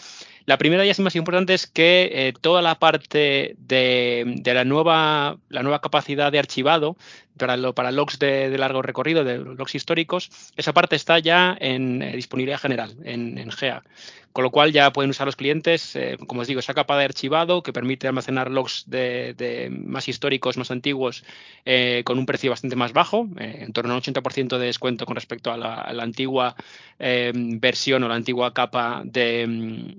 La 0.45 0.57
primera 0.57 0.85
y 0.85 0.89
es 0.89 0.99
más 0.99 1.15
importante 1.15 1.53
es 1.53 1.67
que 1.67 2.33
toda 2.41 2.61
la 2.61 2.75
parte 2.75 3.55
de, 3.57 4.41
la, 4.45 4.65
nueva, 4.65 5.37
la 5.49 5.63
nueva 5.63 5.79
capacidad 5.79 6.31
de 6.31 6.39
archivado 6.39 6.97
para, 7.37 7.57
lo, 7.57 7.73
para 7.73 7.91
logs 7.91 8.19
de, 8.19 8.55
largo 8.57 8.81
recorrido, 8.81 9.23
de 9.23 9.39
logs 9.39 9.75
históricos, 9.75 10.29
esa 10.55 10.73
parte 10.73 10.95
está 10.95 11.19
ya 11.19 11.55
en 11.59 11.99
disponibilidad 12.13 12.59
general, 12.59 12.95
en, 13.03 13.51
GEA. 13.51 13.83
Con 14.31 14.43
lo 14.43 14.49
cual 14.49 14.71
ya 14.71 14.91
pueden 14.91 15.11
usar 15.11 15.27
los 15.27 15.35
clientes, 15.35 15.95
eh, 15.95 16.17
como 16.27 16.41
os 16.41 16.47
digo, 16.47 16.59
esa 16.59 16.73
capa 16.73 16.97
de 16.97 17.05
archivado 17.05 17.61
que 17.61 17.71
permite 17.71 18.07
almacenar 18.07 18.49
logs 18.49 18.85
de, 18.87 19.69
más 19.85 20.07
históricos, 20.07 20.57
más 20.57 20.71
antiguos, 20.71 21.23
eh, 21.65 22.01
con 22.03 22.17
un 22.17 22.25
precio 22.25 22.49
bastante 22.49 22.75
más 22.75 22.93
bajo, 22.93 23.27
eh, 23.39 23.59
en 23.61 23.73
torno 23.73 23.93
a 23.93 23.97
un 23.97 24.01
80% 24.01 24.57
de 24.57 24.65
descuento 24.65 25.05
con 25.05 25.15
respecto 25.15 25.51
a 25.51 25.57
la, 25.57 26.03
antigua 26.03 26.55
versión 26.99 28.03
o 28.03 28.07
la 28.07 28.15
antigua 28.15 28.53
capa 28.53 29.03
de, 29.05 29.95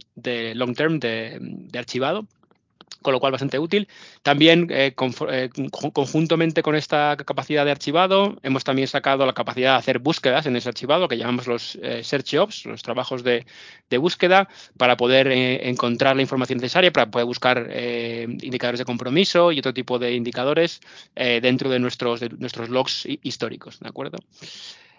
long 0.54 0.74
term 0.74 0.98
de 1.00 1.78
archivado 1.78 2.26
con 3.04 3.12
lo 3.12 3.20
cual 3.20 3.32
bastante 3.32 3.60
útil. 3.60 3.86
También, 4.22 4.66
eh, 4.70 4.94
eh, 5.30 5.50
conjuntamente 5.92 6.62
con 6.62 6.74
esta 6.74 7.16
capacidad 7.24 7.64
de 7.64 7.70
archivado, 7.70 8.36
hemos 8.42 8.64
también 8.64 8.88
sacado 8.88 9.26
la 9.26 9.34
capacidad 9.34 9.72
de 9.72 9.78
hacer 9.78 9.98
búsquedas 10.00 10.46
en 10.46 10.56
ese 10.56 10.70
archivado, 10.70 11.06
que 11.06 11.18
llamamos 11.18 11.46
los 11.46 11.78
eh, 11.82 12.02
Search 12.02 12.34
Ops, 12.34 12.64
los 12.64 12.82
trabajos 12.82 13.22
de, 13.22 13.44
búsqueda, 13.98 14.48
para 14.76 14.96
poder 14.96 15.28
encontrar 15.30 16.16
la 16.16 16.22
información 16.22 16.58
necesaria, 16.58 16.92
para 16.92 17.08
poder 17.12 17.26
buscar 17.26 17.70
indicadores 18.42 18.80
de 18.80 18.84
compromiso 18.84 19.52
y 19.52 19.60
otro 19.60 19.72
tipo 19.72 20.00
de 20.00 20.14
indicadores 20.14 20.80
dentro 21.14 21.70
de 21.70 21.78
nuestros, 21.78 22.18
de 22.18 22.30
nuestros 22.30 22.70
logs 22.70 23.06
históricos, 23.22 23.78
¿de 23.78 23.88
acuerdo? 23.88 24.18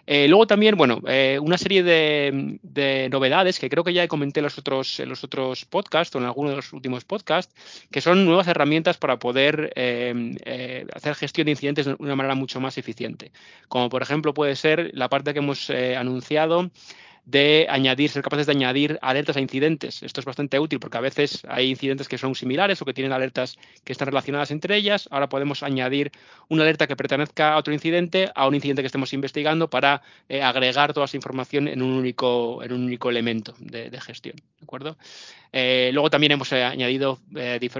Eh, 0.06 0.28
luego 0.28 0.46
también, 0.46 0.76
bueno, 0.76 1.00
eh, 1.08 1.38
una 1.42 1.58
serie 1.58 1.82
de, 1.82 3.08
novedades 3.10 3.58
que 3.58 3.68
creo 3.68 3.82
que 3.82 3.92
ya 3.92 4.06
comenté 4.06 4.40
en 4.40 4.44
los 4.44 4.58
otros, 4.58 5.00
en 5.00 5.08
los 5.08 5.24
otros 5.24 5.64
podcasts 5.64 6.14
o 6.14 6.18
en 6.18 6.24
algunos 6.24 6.52
de 6.52 6.56
los 6.56 6.72
últimos 6.72 7.04
podcasts, 7.04 7.54
que 7.90 8.00
son 8.00 8.24
nuevas 8.24 8.46
herramientas 8.46 8.98
para 8.98 9.18
poder 9.18 9.72
eh, 9.74 10.86
hacer 10.94 11.14
gestión 11.16 11.46
de 11.46 11.52
incidentes 11.52 11.86
de 11.86 11.96
una 11.98 12.14
manera 12.14 12.34
mucho 12.34 12.60
más 12.60 12.78
eficiente. 12.78 13.32
Como 13.68 13.88
por 13.88 14.02
ejemplo 14.02 14.32
puede 14.32 14.54
ser 14.56 14.90
la 14.94 15.08
parte 15.08 15.32
que 15.32 15.40
hemos 15.40 15.70
anunciado 15.70 16.70
de 17.26 17.66
añadir, 17.68 18.08
ser 18.08 18.22
capaces 18.22 18.46
de 18.46 18.52
añadir 18.52 18.98
alertas 19.02 19.36
a 19.36 19.40
incidentes. 19.40 20.02
Esto 20.04 20.20
es 20.20 20.24
bastante 20.24 20.60
útil 20.60 20.78
porque 20.78 20.96
a 20.96 21.00
veces 21.00 21.42
hay 21.48 21.68
incidentes 21.68 22.08
que 22.08 22.18
son 22.18 22.36
similares 22.36 22.80
o 22.80 22.84
que 22.84 22.94
tienen 22.94 23.12
alertas 23.12 23.58
que 23.84 23.92
están 23.92 24.06
relacionadas 24.06 24.52
entre 24.52 24.76
ellas. 24.76 25.08
Ahora 25.10 25.28
podemos 25.28 25.64
añadir 25.64 26.12
una 26.48 26.62
alerta 26.62 26.86
que 26.86 26.94
pertenezca 26.94 27.54
a 27.54 27.58
otro 27.58 27.74
incidente, 27.74 28.30
a 28.32 28.46
un 28.46 28.54
incidente 28.54 28.82
que 28.82 28.86
estemos 28.86 29.12
investigando 29.12 29.68
para 29.68 30.02
eh, 30.28 30.40
agregar 30.40 30.94
toda 30.94 31.06
esa 31.06 31.16
información 31.16 31.66
en 31.66 31.82
un 31.82 31.94
único, 31.94 32.62
en 32.62 32.72
un 32.72 32.84
único 32.84 33.10
elemento 33.10 33.54
de, 33.58 33.90
gestión. 34.00 34.36
¿De 34.36 34.64
acuerdo? 34.64 34.96
Eh, 35.52 35.90
luego 35.92 36.10
también 36.10 36.32
hemos 36.32 36.52
eh, 36.52 36.62
añadido 36.62 37.18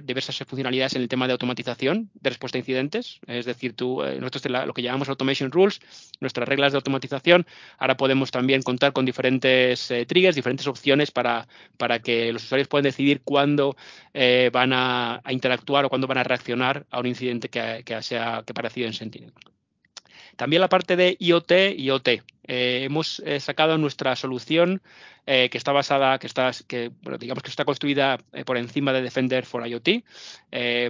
diversas 0.03 0.39
funcionalidades 0.39 0.97
en 0.97 1.03
el 1.03 1.09
tema 1.09 1.27
de 1.27 1.33
automatización 1.33 2.11
de 2.15 2.31
respuesta 2.31 2.59
a 2.59 2.61
incidentes. 2.61 3.21
Es 3.29 3.45
decir, 3.45 3.75
tú, 3.75 4.03
nosotros 4.19 4.67
lo 4.67 4.73
que 4.73 4.83
llamamos 4.83 5.09
Automation 5.09 5.53
Rules, 5.53 5.81
nuestras 6.21 6.49
reglas 6.49 6.73
de 6.73 6.79
automatización, 6.79 7.47
ahora 7.79 7.97
podemos 7.97 8.31
también 8.33 8.63
contar 8.63 8.93
con 8.93 9.05
diferentes 9.05 9.36
diferentes 9.41 9.91
eh, 9.91 10.07
triggers, 10.07 10.37
diferentes 10.37 10.67
opciones 10.67 11.11
para, 11.11 11.47
para, 11.77 12.01
que 12.01 12.33
los 12.33 12.45
usuarios 12.45 12.69
puedan 12.69 12.85
decidir 12.85 13.23
cuándo 13.23 13.77
eh, 14.15 14.51
van 14.53 14.73
a, 14.73 15.23
interactuar 15.29 15.85
o 15.85 15.89
cuándo 15.89 16.07
van 16.07 16.19
a 16.19 16.25
reaccionar 16.25 16.87
a 16.91 17.01
un 17.01 17.07
incidente 17.07 17.49
que, 17.49 17.83
que, 17.85 18.03
sea, 18.03 18.43
que 18.45 18.51
ha 18.51 18.53
aparecido 18.53 18.87
en 18.87 18.93
Sentinel. 18.95 19.33
También 20.37 20.61
la 20.61 20.69
parte 20.69 20.97
de 20.97 21.17
IoT 21.19 21.53
y 21.77 21.91
OT. 21.91 22.09
Eh, 22.49 22.85
hemos 22.85 23.21
eh, 23.27 23.41
sacado 23.41 23.77
nuestra 23.77 24.15
solución 24.15 24.81
eh, 25.27 25.49
que 25.51 25.59
está 25.59 25.73
basada, 25.73 26.19
que 26.21 26.29
está, 26.29 26.53
digamos 27.19 27.43
que 27.43 27.51
está 27.51 27.65
construida 27.65 28.19
por 28.45 28.57
encima 28.57 28.93
de 28.93 29.03
Defender 29.03 29.45
for 29.45 29.67
IoT 29.67 30.05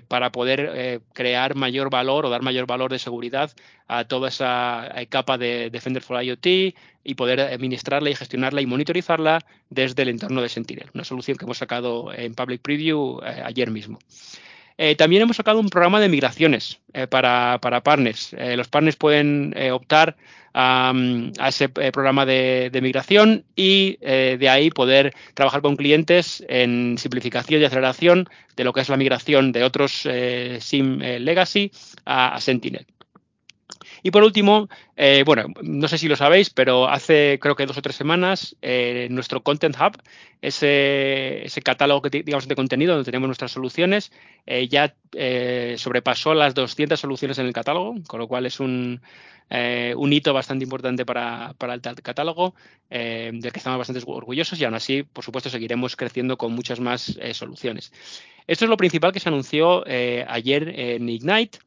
para 0.08 0.30
poder 0.30 1.00
crear 1.14 1.54
mayor 1.54 1.88
valor 1.88 2.26
o 2.26 2.30
dar 2.30 2.42
mayor 2.42 2.66
valor 2.66 2.90
de 2.90 2.98
seguridad 2.98 3.50
a 3.88 4.04
toda 4.04 4.28
esa 4.28 4.92
capa 5.08 5.38
de 5.38 5.70
Defender 5.70 6.02
for 6.02 6.22
IoT 6.22 6.46
y 7.04 7.14
poder 7.14 7.40
administrarla 7.40 8.10
y 8.10 8.14
gestionarla 8.14 8.60
y 8.60 8.66
monitorizarla 8.66 9.46
desde 9.70 10.02
el 10.02 10.10
entorno 10.10 10.42
de 10.42 10.50
Sentinel. 10.50 10.90
Una 10.92 11.04
solución 11.04 11.38
que 11.38 11.46
hemos 11.46 11.56
sacado 11.56 12.12
en 12.12 12.34
Public 12.34 12.60
Preview 12.60 13.20
ayer 13.22 13.70
mismo. 13.70 13.98
Eh, 14.78 14.94
también 14.94 15.22
hemos 15.22 15.36
sacado 15.36 15.58
un 15.58 15.70
programa 15.70 16.00
de 16.00 16.08
migraciones 16.08 16.80
eh, 16.92 17.06
para, 17.06 17.58
partners. 17.60 18.34
Eh, 18.36 18.56
los 18.56 18.68
partners 18.68 18.96
pueden 18.96 19.54
optar 19.72 20.16
a, 20.52 20.92
ese 21.48 21.68
programa 21.68 22.24
de, 22.26 22.70
migración 22.82 23.44
y 23.54 23.98
de 24.00 24.48
ahí 24.48 24.70
poder 24.70 25.14
trabajar 25.34 25.60
con 25.60 25.76
clientes 25.76 26.42
en 26.48 26.96
simplificación 26.98 27.60
y 27.60 27.64
aceleración 27.64 28.28
de 28.56 28.64
lo 28.64 28.72
que 28.72 28.80
es 28.80 28.88
la 28.88 28.96
migración 28.96 29.52
de 29.52 29.64
otros 29.64 30.08
SIM 30.60 30.98
Legacy 30.98 31.70
a 32.06 32.40
Sentinel. 32.40 32.86
Y 34.06 34.12
por 34.12 34.22
último, 34.22 34.68
eh, 34.96 35.24
bueno, 35.26 35.46
no 35.62 35.88
sé 35.88 35.98
si 35.98 36.06
lo 36.06 36.14
sabéis, 36.14 36.50
pero 36.50 36.88
hace 36.88 37.40
creo 37.42 37.56
que 37.56 37.66
dos 37.66 37.76
o 37.76 37.82
tres 37.82 37.96
semanas 37.96 38.54
eh, 38.62 39.08
nuestro 39.10 39.42
Content 39.42 39.74
Hub, 39.74 40.00
ese, 40.40 41.44
catálogo 41.64 42.02
que, 42.02 42.22
digamos, 42.22 42.46
de 42.46 42.54
contenido 42.54 42.92
donde 42.92 43.04
tenemos 43.04 43.26
nuestras 43.26 43.50
soluciones, 43.50 44.12
eh, 44.46 44.68
ya 44.68 44.94
sobrepasó 45.76 46.34
las 46.34 46.54
200 46.54 47.00
soluciones 47.00 47.40
en 47.40 47.46
el 47.46 47.52
catálogo, 47.52 47.96
con 48.06 48.20
lo 48.20 48.28
cual 48.28 48.46
es 48.46 48.60
un, 48.60 49.00
un 49.50 50.12
hito 50.12 50.32
bastante 50.32 50.62
importante 50.62 51.04
para, 51.04 51.54
para 51.58 51.74
el 51.74 51.80
catálogo, 51.80 52.54
del 52.88 53.42
que 53.42 53.58
estamos 53.58 53.78
bastante 53.78 54.04
orgullosos 54.06 54.60
y 54.60 54.64
aún 54.64 54.74
así, 54.74 55.02
por 55.02 55.24
supuesto, 55.24 55.50
seguiremos 55.50 55.96
creciendo 55.96 56.36
con 56.36 56.52
muchas 56.52 56.78
más 56.78 57.18
soluciones. 57.32 57.92
Esto 58.46 58.66
es 58.66 58.68
lo 58.68 58.76
principal 58.76 59.10
que 59.10 59.18
se 59.18 59.30
anunció 59.30 59.84
ayer 59.84 60.68
en 60.78 61.08
Ignite. 61.08 61.58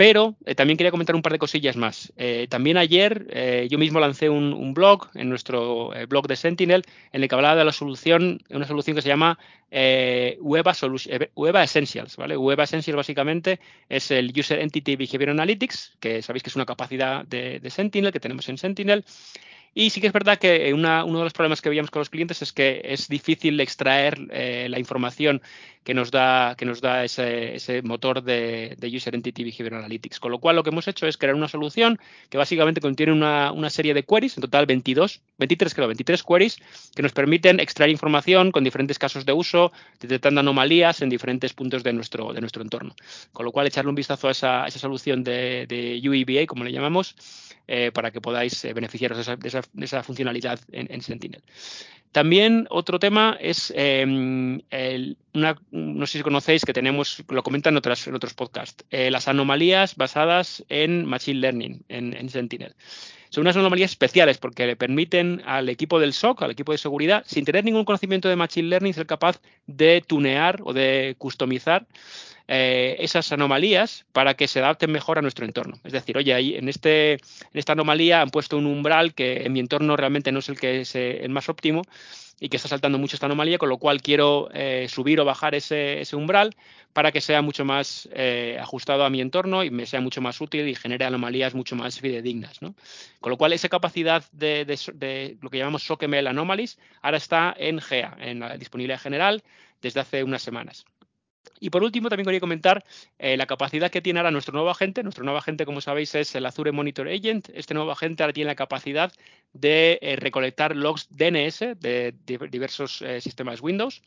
Pero 0.00 0.34
eh, 0.46 0.54
también 0.54 0.78
quería 0.78 0.90
comentar 0.90 1.14
un 1.14 1.20
par 1.20 1.32
de 1.32 1.38
cosillas 1.38 1.76
más. 1.76 2.10
Eh, 2.16 2.46
también 2.48 2.78
ayer 2.78 3.26
eh, 3.28 3.68
yo 3.70 3.76
mismo 3.76 4.00
lancé 4.00 4.30
un, 4.30 4.72
blog 4.72 5.10
en 5.12 5.28
nuestro 5.28 5.90
blog 6.08 6.26
de 6.26 6.36
Sentinel 6.36 6.84
en 7.12 7.22
el 7.22 7.28
que 7.28 7.34
hablaba 7.34 7.54
de 7.56 7.66
la 7.66 7.72
solución, 7.72 8.42
una 8.48 8.66
solución 8.66 8.96
que 8.96 9.02
se 9.02 9.08
llama 9.08 9.38
Web, 9.70 10.68
Essentials. 10.68 12.16
¿vale? 12.16 12.36
Essentials 12.62 12.96
básicamente 12.96 13.60
es 13.90 14.10
el 14.10 14.32
User 14.34 14.60
Entity 14.60 14.96
Behavior 14.96 15.28
Analytics, 15.28 15.98
que 16.00 16.22
sabéis 16.22 16.44
que 16.44 16.48
es 16.48 16.56
una 16.56 16.64
capacidad 16.64 17.26
de, 17.26 17.60
Sentinel 17.68 18.10
que 18.10 18.20
tenemos 18.20 18.48
en 18.48 18.56
Sentinel 18.56 19.04
y 19.74 19.90
sí 19.90 20.00
que 20.00 20.06
es 20.06 20.14
verdad 20.14 20.38
que 20.38 20.72
uno 20.72 21.18
de 21.18 21.24
los 21.24 21.34
problemas 21.34 21.60
que 21.60 21.68
veíamos 21.68 21.90
con 21.90 22.00
los 22.00 22.08
clientes 22.08 22.40
es 22.40 22.54
que 22.54 22.80
es 22.84 23.06
difícil 23.06 23.60
extraer 23.60 24.18
la 24.18 24.78
información 24.78 25.42
que 25.84 25.94
nos 25.94 26.10
da, 26.10 26.54
que 26.56 26.66
nos 26.66 26.80
da 26.80 27.04
ese, 27.04 27.82
motor 27.82 28.22
de, 28.22 28.76
User 28.82 29.14
Entity 29.14 29.44
Behavior 29.44 29.74
Analytics. 29.74 30.20
Con 30.20 30.32
lo 30.32 30.38
cual, 30.38 30.56
lo 30.56 30.62
que 30.62 30.70
hemos 30.70 30.86
hecho 30.88 31.06
es 31.06 31.16
crear 31.16 31.34
una 31.34 31.48
solución 31.48 31.98
que 32.28 32.38
básicamente 32.38 32.80
contiene 32.80 33.12
una, 33.12 33.70
serie 33.70 33.94
de 33.94 34.02
queries, 34.02 34.36
en 34.36 34.42
total 34.42 34.66
22, 34.66 35.20
23, 35.38 35.74
creo, 35.74 35.86
23 35.88 36.22
queries, 36.22 36.58
que 36.94 37.02
nos 37.02 37.12
permiten 37.12 37.60
extraer 37.60 37.90
información 37.90 38.52
con 38.52 38.64
diferentes 38.64 38.98
casos 38.98 39.24
de 39.24 39.32
uso, 39.32 39.72
detectando 40.00 40.40
anomalías 40.40 41.02
en 41.02 41.08
diferentes 41.08 41.54
puntos 41.54 41.82
de 41.82 41.92
nuestro, 41.92 42.32
de 42.32 42.40
nuestro 42.40 42.62
entorno. 42.62 42.94
Con 43.32 43.46
lo 43.46 43.52
cual, 43.52 43.66
echarle 43.66 43.88
un 43.88 43.94
vistazo 43.94 44.28
a 44.28 44.32
esa, 44.32 44.70
solución 44.70 45.24
de, 45.24 45.66
de 45.66 46.00
UEBA, 46.08 46.46
como 46.46 46.64
le 46.64 46.72
llamamos, 46.72 47.16
eh, 47.72 47.92
para 47.92 48.10
que 48.10 48.20
podáis 48.20 48.64
eh, 48.64 48.72
beneficiaros 48.72 49.24
de 49.24 49.84
esa, 49.84 50.02
funcionalidad 50.02 50.58
en, 50.72 51.00
Sentinel. 51.02 51.40
También 52.12 52.66
otro 52.70 52.98
tema 52.98 53.36
es, 53.40 53.72
em, 53.76 54.60
no 55.32 56.06
sé 56.06 56.18
si 56.18 56.24
conocéis, 56.24 56.64
que 56.64 56.72
tenemos, 56.72 57.22
lo 57.28 57.42
comentan 57.44 57.76
en, 57.76 57.82
en 57.84 58.14
otros 58.14 58.34
podcasts, 58.34 58.84
eh, 58.90 59.12
las 59.12 59.28
anomalías 59.28 59.94
basadas 59.94 60.64
en 60.68 61.04
Machine 61.06 61.38
Learning 61.38 61.84
en, 61.88 62.28
Sentinel. 62.28 62.74
Son 63.28 63.42
unas 63.42 63.56
anomalías 63.56 63.92
especiales 63.92 64.38
porque 64.38 64.66
le 64.66 64.74
permiten 64.74 65.40
al 65.46 65.68
equipo 65.68 66.00
del 66.00 66.12
SOC, 66.12 66.42
al 66.42 66.50
equipo 66.50 66.72
de 66.72 66.78
seguridad, 66.78 67.22
sin 67.26 67.44
tener 67.44 67.64
ningún 67.64 67.84
conocimiento 67.84 68.28
de 68.28 68.34
Machine 68.34 68.68
Learning, 68.68 68.92
ser 68.92 69.06
capaz 69.06 69.40
de 69.68 70.02
tunear 70.04 70.60
o 70.64 70.72
de 70.72 71.14
customizar 71.16 71.86
eh, 72.52 72.96
esas 72.98 73.30
anomalías 73.30 74.04
para 74.10 74.34
que 74.34 74.48
se 74.48 74.58
adapten 74.58 74.90
mejor 74.90 75.20
a 75.20 75.22
nuestro 75.22 75.44
entorno. 75.44 75.78
Es 75.84 75.92
decir, 75.92 76.18
oye, 76.18 76.34
ahí 76.34 76.56
en, 76.56 76.68
este, 76.68 77.12
en 77.12 77.18
esta 77.52 77.74
anomalía 77.74 78.22
han 78.22 78.30
puesto 78.30 78.58
un 78.58 78.66
umbral 78.66 79.14
que 79.14 79.44
en 79.44 79.52
mi 79.52 79.60
entorno 79.60 79.96
realmente 79.96 80.32
no 80.32 80.40
es 80.40 80.48
el 80.48 80.58
que 80.58 80.80
es 80.80 80.96
eh, 80.96 81.20
el 81.22 81.30
más 81.30 81.48
óptimo 81.48 81.82
y 82.40 82.48
que 82.48 82.56
está 82.56 82.68
saltando 82.68 82.98
mucho 82.98 83.14
esta 83.14 83.26
anomalía, 83.26 83.56
con 83.56 83.68
lo 83.68 83.78
cual 83.78 84.02
quiero 84.02 84.48
eh, 84.52 84.88
subir 84.88 85.20
o 85.20 85.24
bajar 85.24 85.54
ese, 85.54 86.04
umbral 86.12 86.56
para 86.92 87.12
que 87.12 87.20
sea 87.20 87.40
mucho 87.40 87.64
más 87.64 88.08
ajustado 88.58 89.04
a 89.04 89.10
mi 89.10 89.20
entorno 89.20 89.62
y 89.62 89.70
me 89.70 89.86
sea 89.86 90.00
mucho 90.00 90.20
más 90.20 90.40
útil 90.40 90.66
y 90.66 90.74
genere 90.74 91.04
anomalías 91.04 91.54
mucho 91.54 91.76
más 91.76 92.00
fidedignas. 92.00 92.58
Con 92.58 93.30
lo 93.30 93.36
cual, 93.36 93.52
esa 93.52 93.68
capacidad 93.68 94.24
de, 94.32 95.36
lo 95.40 95.50
que 95.50 95.58
llamamos 95.58 95.84
SOCML 95.84 96.26
Anomalies 96.26 96.80
ahora 97.00 97.18
está 97.18 97.54
en 97.56 97.80
GEA, 97.80 98.16
en 98.18 98.40
la 98.40 98.56
disponibilidad 98.56 98.98
general, 98.98 99.44
desde 99.80 100.00
hace 100.00 100.24
unas 100.24 100.42
semanas. 100.42 100.84
Y 101.60 101.68
por 101.70 101.84
último, 101.84 102.08
también 102.08 102.24
quería 102.24 102.40
comentar 102.40 102.84
eh, 103.18 103.36
la 103.36 103.46
capacidad 103.46 103.90
que 103.90 104.00
tiene 104.00 104.18
ahora 104.18 104.30
nuestro 104.30 104.54
nuevo 104.54 104.70
agente. 104.70 105.02
Nuestro 105.02 105.24
nuevo 105.24 105.38
agente, 105.38 105.66
como 105.66 105.80
sabéis, 105.82 106.14
es 106.14 106.34
el 106.34 106.46
Azure 106.46 106.72
Monitor 106.72 107.06
Agent. 107.06 107.50
Este 107.54 107.74
nuevo 107.74 107.92
agente 107.92 108.22
ahora 108.22 108.32
tiene 108.32 108.48
la 108.48 108.54
capacidad 108.54 109.12
de 109.52 109.98
eh, 110.00 110.16
recolectar 110.16 110.74
logs 110.74 111.08
DNS 111.10 111.60
de, 111.78 112.14
diversos 112.50 113.02
eh, 113.02 113.20
sistemas 113.20 113.60
Windows. 113.60 114.02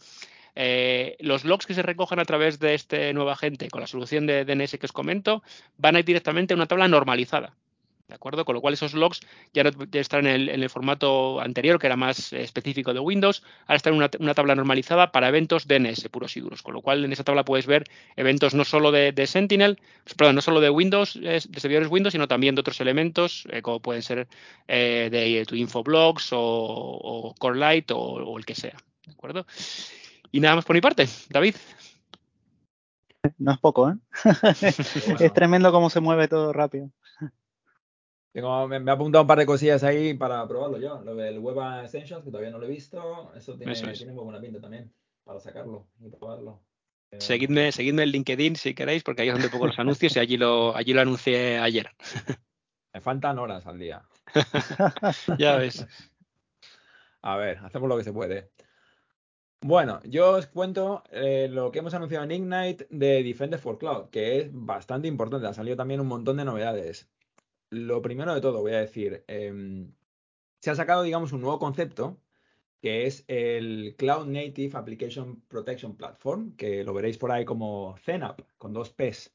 los 1.20 1.46
logs 1.46 1.66
que 1.66 1.74
se 1.74 1.82
recojan 1.84 2.20
a 2.20 2.26
través 2.26 2.60
de 2.60 2.74
este 2.74 3.14
nuevo 3.14 3.30
agente 3.30 3.70
con 3.70 3.82
la 3.82 3.88
solución 3.88 4.26
de 4.26 4.46
DNS 4.46 4.78
que 4.78 4.86
os 4.86 4.92
comento 4.92 5.44
van 5.78 5.96
a 5.96 6.00
ir 6.00 6.06
directamente 6.06 6.54
a 6.54 6.58
una 6.58 6.68
tabla 6.68 6.88
normalizada. 6.88 7.56
¿De 8.14 8.18
acuerdo? 8.18 8.46
Con 8.46 8.54
lo 8.54 8.62
cual 8.62 8.76
esos 8.76 8.94
logs 8.94 9.22
ya 9.56 9.64
no 9.64 9.72
están 9.92 10.28
en 10.28 10.48
el, 10.48 10.70
formato 10.70 11.42
anterior, 11.42 11.80
que 11.80 11.88
era 11.88 11.96
más 11.96 12.32
específico 12.32 12.94
de 12.94 13.00
Windows, 13.00 13.42
ahora 13.62 13.78
están 13.78 13.96
en 13.96 14.08
una, 14.20 14.34
tabla 14.36 14.54
normalizada 14.54 15.12
para 15.12 15.30
eventos 15.30 15.68
DNS 15.68 16.10
puros 16.10 16.38
y 16.38 16.40
duros. 16.40 16.62
Con 16.62 16.76
lo 16.76 16.82
cual 16.84 17.04
en 17.04 17.12
esa 17.12 17.24
tabla 17.24 17.44
puedes 17.44 17.66
ver 17.66 17.86
eventos 18.16 18.54
no 18.54 18.66
solo 18.66 18.92
de, 18.92 19.26
Sentinel, 19.26 19.80
perdón, 20.16 20.36
no 20.36 20.42
solo 20.42 20.62
de 20.62 20.70
Windows, 20.70 21.20
de 21.20 21.42
servidores 21.42 21.90
Windows, 21.90 22.12
sino 22.12 22.28
también 22.28 22.54
de 22.54 22.62
otros 22.62 22.80
elementos, 22.82 23.48
eh, 23.50 23.64
como 23.64 23.80
pueden 23.80 24.04
ser 24.04 24.28
eh, 24.68 25.10
de 25.12 25.44
tu 25.48 25.56
Infoblogs 25.56 26.34
o, 26.34 26.40
o 26.40 27.34
Core 27.40 27.84
o, 27.90 27.96
o 27.96 28.38
el 28.38 28.46
que 28.46 28.54
sea. 28.54 28.78
¿De 29.08 29.14
acuerdo? 29.14 29.48
Y 30.32 30.40
nada 30.40 30.58
más 30.58 30.66
por 30.66 30.76
mi 30.76 30.82
parte, 30.82 31.08
David. 31.32 31.56
No 33.40 33.54
es 33.54 33.58
poco, 33.58 33.90
¿eh? 33.90 33.96
es 35.20 35.34
tremendo 35.34 35.72
cómo 35.72 35.90
se 35.90 36.00
mueve 36.00 36.28
todo 36.28 36.54
rápido. 36.54 36.92
Tengo, 38.34 38.68
me, 38.68 38.78
ha 38.90 38.94
apuntado 38.94 39.22
un 39.22 39.28
par 39.28 39.38
de 39.38 39.46
cosillas 39.46 39.84
ahí 39.84 40.16
para 40.16 40.48
probarlo 40.48 40.80
yo. 40.80 41.02
Lo 41.04 41.14
del 41.14 41.38
Web 41.38 41.84
Essentials, 41.84 42.24
que 42.24 42.32
todavía 42.32 42.50
no 42.50 42.58
lo 42.58 42.66
he 42.66 42.70
visto. 42.70 43.32
Eso 43.36 43.56
tiene, 43.56 43.74
muy 44.12 44.24
buena 44.24 44.42
pinta 44.42 44.60
también 44.60 44.92
para 45.24 45.40
sacarlo 45.40 45.88
y 46.00 46.10
probarlo. 46.10 46.64
Eh, 47.12 47.22
seguidme, 47.22 47.72
seguidme 47.72 48.04
en 48.04 48.10
LinkedIn 48.10 48.56
si 48.56 48.74
queréis, 48.74 49.04
porque 49.04 49.22
ahí 49.22 49.28
es 49.28 49.36
donde 49.36 49.50
pongo 49.50 49.68
los 49.68 49.78
anuncios 49.78 50.16
y 50.16 50.20
allí 50.20 50.38
lo, 50.38 50.76
allí 50.76 50.94
lo 50.94 51.02
anuncié 51.02 51.60
ayer. 51.60 51.92
Me 52.94 53.02
faltan 53.02 53.38
horas 53.38 53.68
al 53.68 53.78
día. 53.78 54.04
ya 55.38 55.58
ves. 55.58 55.86
A 57.22 57.38
ver, 57.38 57.60
hacemos 57.60 57.88
lo 57.88 57.98
que 57.98 58.04
se 58.04 58.14
puede. 58.14 58.52
Bueno, 59.62 60.02
yo 60.06 60.32
os 60.32 60.48
cuento 60.48 61.04
eh, 61.12 61.48
lo 61.50 61.72
que 61.72 61.80
hemos 61.80 61.94
anunciado 61.94 62.26
en 62.26 62.32
Ignite 62.32 62.88
de 62.90 63.24
Defender 63.24 63.60
for 63.60 63.78
Cloud, 63.78 64.10
que 64.10 64.40
es 64.40 64.50
bastante 64.52 65.08
importante. 65.08 65.48
Ha 65.48 65.54
salido 65.54 65.78
también 65.78 66.02
un 66.02 66.08
montón 66.08 66.38
de 66.38 66.46
novedades. 66.46 67.10
Lo 67.74 68.02
primero 68.02 68.34
de 68.36 68.42
todo, 68.42 68.62
voy 68.62 68.74
a 68.74 68.80
decir, 68.80 69.24
em, 69.28 69.94
se 70.60 70.72
ha 70.72 70.76
sacado, 70.76 71.04
digamos, 71.04 71.34
un 71.34 71.42
nuevo 71.42 71.60
concepto 71.60 72.22
que 72.82 73.08
es 73.08 73.24
el 73.28 73.96
Cloud 73.98 74.28
Native 74.28 74.78
Application 74.78 75.42
Protection 75.48 75.96
Platform, 75.98 76.56
que 76.58 76.84
lo 76.84 76.94
veréis 76.94 77.18
por 77.18 77.32
ahí 77.32 77.46
como 77.46 77.96
CENAP, 77.98 78.42
con 78.58 78.74
dos 78.74 78.92
Ps. 78.92 79.34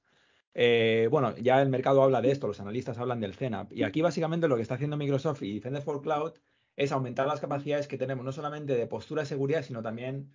Eh, 0.55 1.09
bueno, 1.11 1.37
ya 1.39 1.63
el 1.63 1.69
mercado 1.71 2.03
habla 2.03 2.21
de 2.21 2.31
esto, 2.31 2.47
los 2.47 2.61
analistas 2.61 2.99
hablan 2.99 3.21
del 3.21 3.35
CENAP. 3.35 3.73
Y 3.73 3.85
aquí 3.85 4.03
básicamente 4.03 4.49
lo 4.49 4.57
que 4.57 4.63
está 4.63 4.75
haciendo 4.75 4.97
Microsoft 4.97 5.43
y 5.43 5.55
Defender 5.55 5.83
for 5.83 6.03
Cloud 6.03 6.35
es 6.77 6.93
aumentar 6.93 7.27
las 7.27 7.41
capacidades 7.41 7.89
que 7.89 7.99
tenemos, 7.99 8.25
no 8.25 8.33
solamente 8.33 8.77
de 8.77 8.87
postura 8.87 9.23
de 9.23 9.29
seguridad, 9.29 9.63
sino 9.63 9.83
también 9.83 10.31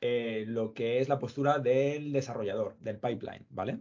eh, 0.00 0.44
lo 0.46 0.74
que 0.74 1.00
es 1.00 1.08
la 1.08 1.18
postura 1.18 1.58
del 1.58 2.12
desarrollador, 2.12 2.76
del 2.80 2.98
pipeline, 2.98 3.46
¿vale? 3.50 3.80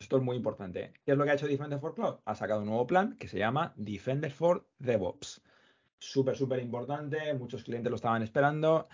Esto 0.00 0.16
es 0.16 0.22
muy 0.22 0.36
importante. 0.36 0.92
¿Qué 1.04 1.12
es 1.12 1.18
lo 1.18 1.24
que 1.24 1.30
ha 1.30 1.34
hecho 1.34 1.48
Defender 1.48 1.80
for 1.80 1.94
Cloud? 1.94 2.20
Ha 2.24 2.34
sacado 2.36 2.60
un 2.60 2.66
nuevo 2.66 2.86
plan 2.86 3.16
que 3.16 3.26
se 3.26 3.38
llama 3.38 3.72
Defender 3.76 4.30
for 4.30 4.64
DevOps. 4.78 5.42
Súper, 5.98 6.36
súper 6.36 6.60
importante, 6.60 7.34
muchos 7.34 7.64
clientes 7.64 7.90
lo 7.90 7.96
estaban 7.96 8.22
esperando. 8.22 8.88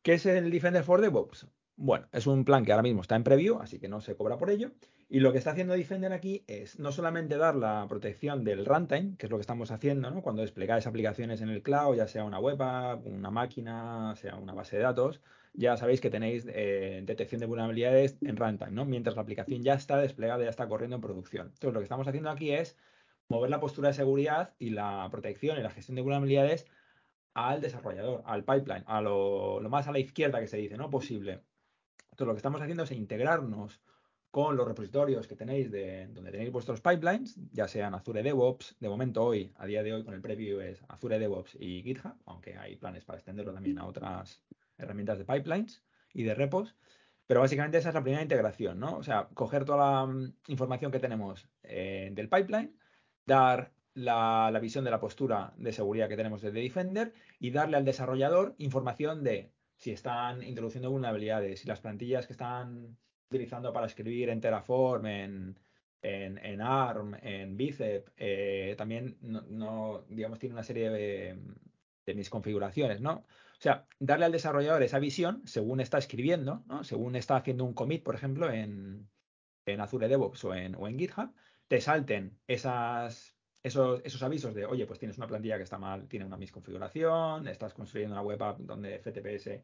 ¿Qué 0.00 0.14
es 0.14 0.24
el 0.24 0.50
Defender 0.50 0.82
for 0.82 1.02
DevOps? 1.02 1.46
Bueno, 1.76 2.08
es 2.10 2.26
un 2.26 2.46
plan 2.46 2.64
que 2.64 2.72
ahora 2.72 2.82
mismo 2.82 3.02
está 3.02 3.16
en 3.16 3.24
preview, 3.24 3.60
así 3.60 3.78
que 3.78 3.88
no 3.88 4.00
se 4.00 4.16
cobra 4.16 4.38
por 4.38 4.48
ello. 4.48 4.70
Y 5.10 5.20
lo 5.20 5.30
que 5.30 5.38
está 5.38 5.50
haciendo 5.50 5.74
Defender 5.74 6.14
aquí 6.14 6.42
es 6.46 6.78
no 6.78 6.90
solamente 6.90 7.36
dar 7.36 7.54
la 7.54 7.84
protección 7.86 8.42
del 8.42 8.64
runtime, 8.64 9.14
que 9.18 9.26
es 9.26 9.30
lo 9.30 9.36
que 9.36 9.42
estamos 9.42 9.70
haciendo, 9.70 10.10
¿no? 10.10 10.22
Cuando 10.22 10.40
desplegáis 10.40 10.86
aplicaciones 10.86 11.42
en 11.42 11.50
el 11.50 11.62
cloud, 11.62 11.96
ya 11.96 12.08
sea 12.08 12.24
una 12.24 12.40
web 12.40 12.60
app, 12.62 13.06
una 13.06 13.30
máquina, 13.30 14.16
sea 14.16 14.36
una 14.36 14.54
base 14.54 14.78
de 14.78 14.84
datos, 14.84 15.20
ya 15.56 15.76
sabéis 15.76 16.00
que 16.00 16.10
tenéis 16.10 16.46
eh, 16.48 17.02
detección 17.04 17.40
de 17.40 17.46
vulnerabilidades 17.46 18.18
en 18.22 18.36
runtime, 18.36 18.70
¿no? 18.70 18.84
Mientras 18.84 19.16
la 19.16 19.22
aplicación 19.22 19.62
ya 19.62 19.74
está 19.74 19.96
desplegada, 19.96 20.44
ya 20.44 20.50
está 20.50 20.68
corriendo 20.68 20.96
en 20.96 21.02
producción. 21.02 21.46
Entonces, 21.48 21.72
lo 21.72 21.80
que 21.80 21.84
estamos 21.84 22.06
haciendo 22.06 22.30
aquí 22.30 22.52
es 22.52 22.76
mover 23.28 23.50
la 23.50 23.60
postura 23.60 23.88
de 23.88 23.94
seguridad 23.94 24.54
y 24.58 24.70
la 24.70 25.08
protección 25.10 25.58
y 25.58 25.62
la 25.62 25.70
gestión 25.70 25.96
de 25.96 26.02
vulnerabilidades 26.02 26.66
al 27.34 27.60
desarrollador, 27.60 28.22
al 28.26 28.44
pipeline, 28.44 28.84
a 28.86 29.00
lo, 29.00 29.60
lo 29.60 29.68
más 29.70 29.88
a 29.88 29.92
la 29.92 29.98
izquierda 29.98 30.40
que 30.40 30.46
se 30.46 30.58
dice, 30.58 30.76
¿no? 30.76 30.90
Posible. 30.90 31.42
Entonces, 32.10 32.26
lo 32.26 32.32
que 32.34 32.38
estamos 32.38 32.60
haciendo 32.60 32.84
es 32.84 32.92
integrarnos 32.92 33.80
con 34.30 34.54
los 34.54 34.68
repositorios 34.68 35.26
que 35.26 35.36
tenéis 35.36 35.70
de 35.70 36.08
donde 36.08 36.30
tenéis 36.30 36.52
vuestros 36.52 36.82
pipelines, 36.82 37.38
ya 37.52 37.66
sean 37.66 37.94
Azure 37.94 38.22
DevOps, 38.22 38.76
de 38.78 38.88
momento 38.90 39.24
hoy, 39.24 39.50
a 39.56 39.64
día 39.64 39.82
de 39.82 39.94
hoy 39.94 40.04
con 40.04 40.12
el 40.12 40.20
preview 40.20 40.60
es 40.60 40.82
Azure 40.88 41.18
DevOps 41.18 41.56
y 41.58 41.82
GitHub, 41.82 42.14
aunque 42.26 42.54
hay 42.58 42.76
planes 42.76 43.04
para 43.06 43.18
extenderlo 43.18 43.54
también 43.54 43.78
a 43.78 43.86
otras 43.86 44.42
herramientas 44.78 45.18
de 45.18 45.24
pipelines 45.24 45.82
y 46.12 46.24
de 46.24 46.34
repos. 46.34 46.76
Pero 47.26 47.40
básicamente 47.40 47.78
esa 47.78 47.88
es 47.88 47.94
la 47.94 48.02
primera 48.02 48.22
integración, 48.22 48.78
¿no? 48.78 48.96
O 48.96 49.02
sea, 49.02 49.28
coger 49.34 49.64
toda 49.64 49.78
la 49.78 50.06
mm, 50.06 50.34
información 50.48 50.92
que 50.92 51.00
tenemos 51.00 51.48
eh, 51.64 52.10
del 52.12 52.28
pipeline, 52.28 52.76
dar 53.26 53.72
la, 53.94 54.56
visión 54.60 54.84
de 54.84 54.90
la 54.90 55.00
postura 55.00 55.52
de 55.56 55.72
seguridad 55.72 56.08
que 56.08 56.16
tenemos 56.16 56.42
desde 56.42 56.60
Defender 56.60 57.12
y 57.40 57.50
darle 57.50 57.76
al 57.78 57.84
desarrollador 57.84 58.54
información 58.58 59.24
de 59.24 59.50
si 59.76 59.90
están 59.90 60.42
introduciendo 60.42 60.90
vulnerabilidades, 60.90 61.60
si 61.60 61.68
las 61.68 61.80
plantillas 61.80 62.26
que 62.26 62.32
están 62.32 62.96
utilizando 63.28 63.72
para 63.72 63.86
escribir 63.86 64.28
en 64.28 64.40
Terraform, 64.40 65.06
en, 65.06 65.58
en, 66.02 66.60
ARM, 66.60 67.16
en 67.22 67.56
Bicep, 67.56 68.08
eh, 68.16 68.74
también 68.78 69.18
no, 69.20 70.04
digamos, 70.08 70.38
tiene 70.38 70.54
una 70.54 70.62
serie 70.62 70.90
de, 70.90 71.38
de, 72.06 72.14
mis 72.14 72.30
configuraciones, 72.30 73.00
¿no? 73.00 73.14
O 73.14 73.60
sea, 73.60 73.86
darle 73.98 74.26
al 74.26 74.32
desarrollador 74.32 74.82
esa 74.82 74.98
visión 74.98 75.42
según 75.44 75.80
está 75.80 75.98
escribiendo, 75.98 76.62
¿no? 76.66 76.84
Según 76.84 77.16
está 77.16 77.36
haciendo 77.36 77.64
un 77.64 77.74
commit, 77.74 78.02
por 78.02 78.14
ejemplo, 78.14 78.50
en, 78.50 79.08
en 79.66 79.80
Azure 79.80 80.08
DevOps 80.08 80.44
o 80.44 80.54
en, 80.54 80.74
o 80.76 80.88
en 80.88 80.98
GitHub, 80.98 81.32
te 81.68 81.80
salten 81.80 82.38
esas 82.46 83.36
esos, 83.62 84.00
esos, 84.04 84.22
avisos 84.22 84.54
de, 84.54 84.64
oye, 84.64 84.86
pues 84.86 85.00
tienes 85.00 85.18
una 85.18 85.26
plantilla 85.26 85.56
que 85.56 85.64
está 85.64 85.76
mal, 85.76 86.06
tiene 86.06 86.24
una 86.24 86.36
misconfiguración, 86.36 87.48
estás 87.48 87.74
construyendo 87.74 88.14
una 88.14 88.22
web 88.22 88.40
app 88.40 88.60
donde 88.60 89.00
FTPS 89.00 89.60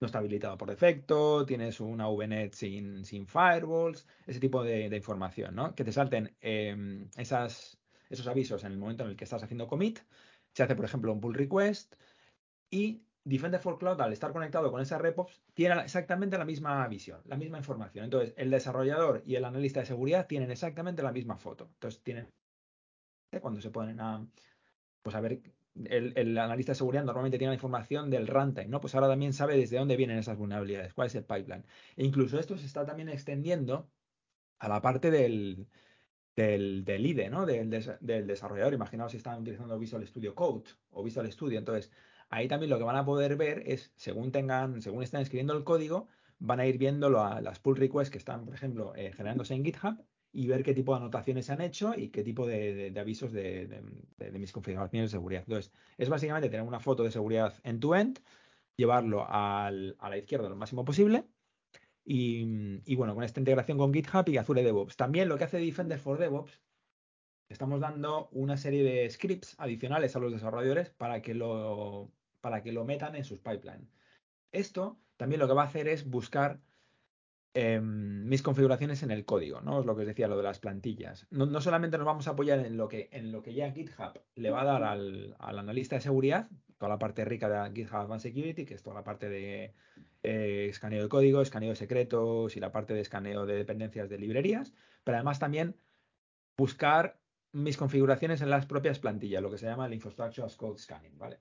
no 0.00 0.06
está 0.06 0.18
habilitado 0.18 0.58
por 0.58 0.68
defecto, 0.68 1.46
tienes 1.46 1.80
una 1.80 2.08
VNet 2.08 2.52
sin, 2.52 3.04
sin 3.04 3.26
firewalls, 3.26 4.06
ese 4.26 4.40
tipo 4.40 4.62
de, 4.62 4.94
información, 4.94 5.54
¿no? 5.54 5.74
Que 5.74 5.84
te 5.84 5.92
salten 5.92 6.36
em, 6.40 7.08
esas, 7.16 7.78
esos 8.10 8.26
avisos 8.26 8.62
en 8.64 8.72
el 8.72 8.78
momento 8.78 9.04
en 9.04 9.10
el 9.10 9.16
que 9.16 9.24
estás 9.24 9.42
haciendo 9.42 9.66
commit, 9.66 10.00
se 10.56 10.62
hace, 10.62 10.74
por 10.74 10.86
ejemplo, 10.86 11.12
un 11.12 11.20
pull 11.20 11.34
request 11.34 11.96
y 12.70 13.02
Defender 13.24 13.60
for 13.60 13.78
Cloud, 13.78 14.00
al 14.00 14.12
estar 14.12 14.32
conectado 14.32 14.70
con 14.70 14.80
esas 14.80 15.00
repos, 15.00 15.42
tiene 15.52 15.78
exactamente 15.82 16.38
la 16.38 16.46
misma 16.46 16.86
visión, 16.88 17.20
la 17.26 17.36
misma 17.36 17.58
información. 17.58 18.04
Entonces, 18.04 18.32
el 18.38 18.50
desarrollador 18.50 19.22
y 19.26 19.34
el 19.34 19.44
analista 19.44 19.80
de 19.80 19.86
seguridad 19.86 20.26
tienen 20.26 20.50
exactamente 20.50 21.02
la 21.02 21.12
misma 21.12 21.36
foto. 21.36 21.68
Entonces, 21.74 22.02
tienen 22.02 22.28
cuando 23.42 23.60
se 23.60 23.70
ponen 23.70 24.00
a, 24.00 24.26
pues 25.02 25.14
a 25.14 25.20
ver, 25.20 25.42
el, 25.74 26.38
analista 26.38 26.72
de 26.72 26.76
seguridad 26.76 27.04
normalmente 27.04 27.36
tiene 27.36 27.50
la 27.50 27.56
información 27.56 28.08
del 28.08 28.26
runtime, 28.26 28.68
¿no? 28.68 28.80
Pues 28.80 28.94
ahora 28.94 29.08
también 29.08 29.34
sabe 29.34 29.58
desde 29.58 29.76
dónde 29.76 29.96
vienen 29.96 30.18
esas 30.18 30.38
vulnerabilidades, 30.38 30.94
cuál 30.94 31.08
es 31.08 31.14
el 31.16 31.24
pipeline. 31.24 31.66
E 31.96 32.04
incluso 32.04 32.38
esto 32.38 32.56
se 32.56 32.64
está 32.64 32.86
también 32.86 33.10
extendiendo 33.10 33.90
a 34.58 34.68
la 34.68 34.80
parte 34.80 35.10
del, 35.10 35.68
del, 36.36 36.84
del 36.84 37.06
IDE, 37.06 37.30
¿no? 37.30 37.46
Del, 37.46 37.70
del, 37.70 38.26
desarrollador. 38.26 38.74
Imaginaos 38.74 39.12
si 39.12 39.16
están 39.16 39.40
utilizando 39.40 39.78
Visual 39.78 40.06
Studio 40.06 40.34
Code 40.34 40.64
o 40.90 41.02
Visual 41.02 41.30
Studio. 41.32 41.58
Entonces, 41.58 41.90
ahí 42.28 42.46
también 42.46 42.70
lo 42.70 42.78
que 42.78 42.84
van 42.84 42.96
a 42.96 43.04
poder 43.04 43.36
ver 43.36 43.62
es, 43.66 43.92
según 43.96 44.30
tengan, 44.30 44.82
según 44.82 45.02
están 45.02 45.22
escribiendo 45.22 45.56
el 45.56 45.64
código, 45.64 46.08
van 46.38 46.60
a 46.60 46.66
ir 46.66 46.76
viendo 46.78 47.08
las 47.08 47.58
pull 47.58 47.76
requests 47.76 48.10
que 48.10 48.18
están, 48.18 48.44
por 48.44 48.54
ejemplo, 48.54 48.94
eh, 48.94 49.12
generándose 49.12 49.54
en 49.54 49.64
GitHub 49.64 50.04
y 50.32 50.46
ver 50.48 50.62
qué 50.62 50.74
tipo 50.74 50.92
de 50.92 50.98
anotaciones 50.98 51.46
se 51.46 51.52
han 51.52 51.62
hecho 51.62 51.94
y 51.96 52.10
qué 52.10 52.22
tipo 52.22 52.46
de, 52.46 52.92
avisos 52.98 53.32
de, 53.32 53.82
mis 54.32 54.52
configuraciones 54.52 55.10
de 55.10 55.16
seguridad. 55.16 55.44
Entonces, 55.46 55.72
es 55.96 56.10
básicamente 56.10 56.50
tener 56.50 56.66
una 56.66 56.80
foto 56.80 57.02
de 57.04 57.10
seguridad 57.10 57.54
end-to-end, 57.64 58.20
llevarlo 58.76 59.24
a 59.26 59.70
la 59.70 60.18
izquierda 60.18 60.50
lo 60.50 60.56
máximo 60.56 60.84
posible 60.84 61.24
y, 62.08 62.94
bueno, 62.94 63.14
con 63.14 63.24
esta 63.24 63.40
integración 63.40 63.78
con 63.78 63.92
GitHub 63.92 64.28
y 64.28 64.36
Azure 64.38 64.62
DevOps. 64.62 64.96
También 64.96 65.28
lo 65.28 65.36
que 65.36 65.44
hace 65.44 65.58
Defender 65.58 65.98
for 65.98 66.18
DevOps, 66.18 66.60
estamos 67.48 67.80
dando 67.80 68.28
una 68.30 68.56
serie 68.56 68.84
de 68.84 69.10
scripts 69.10 69.56
adicionales 69.58 70.14
a 70.14 70.20
los 70.20 70.32
desarrolladores 70.32 70.90
para 70.90 71.20
que 71.20 71.34
lo, 71.34 72.12
para 72.40 72.62
que 72.62 72.70
lo 72.70 72.84
metan 72.84 73.16
en 73.16 73.24
sus 73.24 73.40
pipelines. 73.40 73.92
Esto 74.52 75.00
también 75.16 75.40
lo 75.40 75.48
que 75.48 75.54
va 75.54 75.62
a 75.62 75.66
hacer 75.66 75.88
es 75.88 76.08
buscar 76.08 76.60
Em, 77.58 78.28
mis 78.28 78.42
configuraciones 78.42 79.02
en 79.02 79.10
el 79.10 79.24
código, 79.24 79.62
¿no? 79.62 79.80
Es 79.80 79.86
lo 79.86 79.96
que 79.96 80.02
os 80.02 80.06
decía, 80.06 80.28
lo 80.28 80.36
de 80.36 80.42
las 80.42 80.58
plantillas. 80.58 81.26
No, 81.30 81.58
solamente 81.62 81.96
nos 81.96 82.04
vamos 82.04 82.28
a 82.28 82.32
apoyar 82.32 82.58
en 82.58 82.76
lo 82.76 82.86
que, 82.86 83.08
en 83.12 83.32
lo 83.32 83.42
que 83.42 83.54
ya 83.54 83.72
GitHub 83.72 84.20
le 84.34 84.50
va 84.50 84.60
a 84.60 84.64
dar 84.66 84.84
al, 84.84 85.34
analista 85.38 85.96
de 85.96 86.02
seguridad, 86.02 86.50
toda 86.76 86.90
la 86.90 86.98
parte 86.98 87.24
rica 87.24 87.48
de 87.48 87.74
GitHub 87.74 87.96
Advanced 87.96 88.28
Security, 88.28 88.66
que 88.66 88.74
es 88.74 88.82
toda 88.82 88.96
la 88.96 89.04
parte 89.04 89.30
de 89.30 89.72
eh, 90.22 90.66
escaneo 90.68 91.02
de 91.02 91.08
código, 91.08 91.40
escaneo 91.40 91.70
de 91.70 91.76
secretos 91.76 92.58
y 92.58 92.60
la 92.60 92.72
parte 92.72 92.92
de 92.92 93.00
escaneo 93.00 93.46
de 93.46 93.54
dependencias 93.54 94.10
de 94.10 94.18
librerías, 94.18 94.74
pero 95.02 95.16
además 95.16 95.38
también 95.38 95.76
buscar 96.58 97.18
mis 97.52 97.78
configuraciones 97.78 98.42
en 98.42 98.50
las 98.50 98.66
propias 98.66 98.98
plantillas, 98.98 99.40
lo 99.40 99.50
que 99.50 99.56
se 99.56 99.64
llama 99.64 99.86
el 99.86 99.94
Infrastructure 99.94 100.44
as 100.44 100.56
Code 100.56 100.78
Scanning, 100.78 101.16
¿vale? 101.16 101.38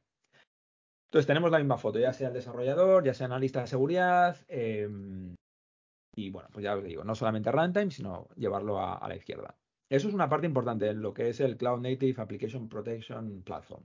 Entonces 1.10 1.28
tenemos 1.28 1.51
la 1.51 1.58
misma 1.58 1.78
foto, 1.78 1.99
ya 1.99 2.13
sea 2.13 2.30
el 2.30 2.34
desarrollador, 2.34 3.04
ya 3.04 3.13
sea 3.13 3.25
analista 3.25 3.60
de 3.60 3.67
seguridad, 3.67 4.38
em, 4.47 5.36
y 6.15 6.30
bueno, 6.30 6.49
pues 6.51 6.63
ya 6.63 6.75
os 6.75 6.84
digo, 6.84 7.04
no 7.04 7.13
solamente 7.13 7.51
runtime, 7.51 7.91
sino 7.91 8.30
llevarlo 8.36 8.80
a, 8.80 9.08
la 9.08 9.15
izquierda. 9.15 9.56
Eso 9.89 10.08
es 10.08 10.13
una 10.13 10.30
parte 10.30 10.47
importante 10.47 10.89
en 10.89 11.01
lo 11.01 11.13
que 11.13 11.30
es 11.30 11.39
el 11.39 11.58
Cloud 11.58 11.82
Native 11.82 12.21
Application 12.21 12.69
Protection 12.69 13.43
Platform. 13.43 13.84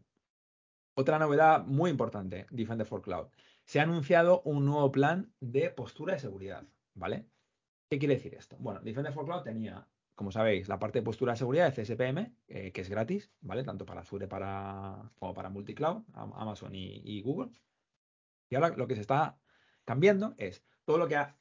Otra 0.94 1.18
novedad 1.18 1.64
muy 1.66 1.90
importante, 1.90 2.46
Defender 2.50 2.86
for 2.86 3.02
Cloud. 3.02 3.28
Se 3.64 3.80
ha 3.80 3.82
anunciado 3.82 4.42
un 4.44 4.64
nuevo 4.64 4.90
plan 4.90 5.32
de 5.40 5.70
postura 5.70 6.14
de 6.14 6.20
seguridad, 6.20 6.64
¿vale? 6.94 7.26
¿Qué 7.88 7.98
quiere 7.98 8.14
decir 8.14 8.34
esto? 8.34 8.56
Bueno, 8.58 8.80
Defender 8.80 9.12
for 9.12 9.24
Cloud 9.24 9.42
tenía, 9.42 9.86
como 10.14 10.30
sabéis, 10.30 10.68
la 10.68 10.78
parte 10.78 11.00
de 11.00 11.04
postura 11.04 11.32
de 11.32 11.38
seguridad 11.38 11.72
de 11.72 11.82
CSPM, 11.82 12.34
eh, 12.48 12.72
que 12.72 12.80
es 12.80 12.88
gratis, 12.88 13.32
¿vale? 13.40 13.64
Tanto 13.64 13.84
para 13.84 14.02
Azure 14.02 14.28
para, 14.28 15.10
como 15.18 15.34
para 15.34 15.50
multicloud, 15.50 16.02
Amazon 16.14 16.74
y, 16.74 17.20
Google. 17.22 17.50
Y 18.48 18.54
ahora 18.54 18.70
lo 18.70 18.86
que 18.86 18.94
se 18.94 19.00
está 19.00 19.38
cambiando 19.84 20.34
es 20.38 20.64
todo 20.84 20.98
lo 20.98 21.08
que 21.08 21.16
ha 21.16 21.39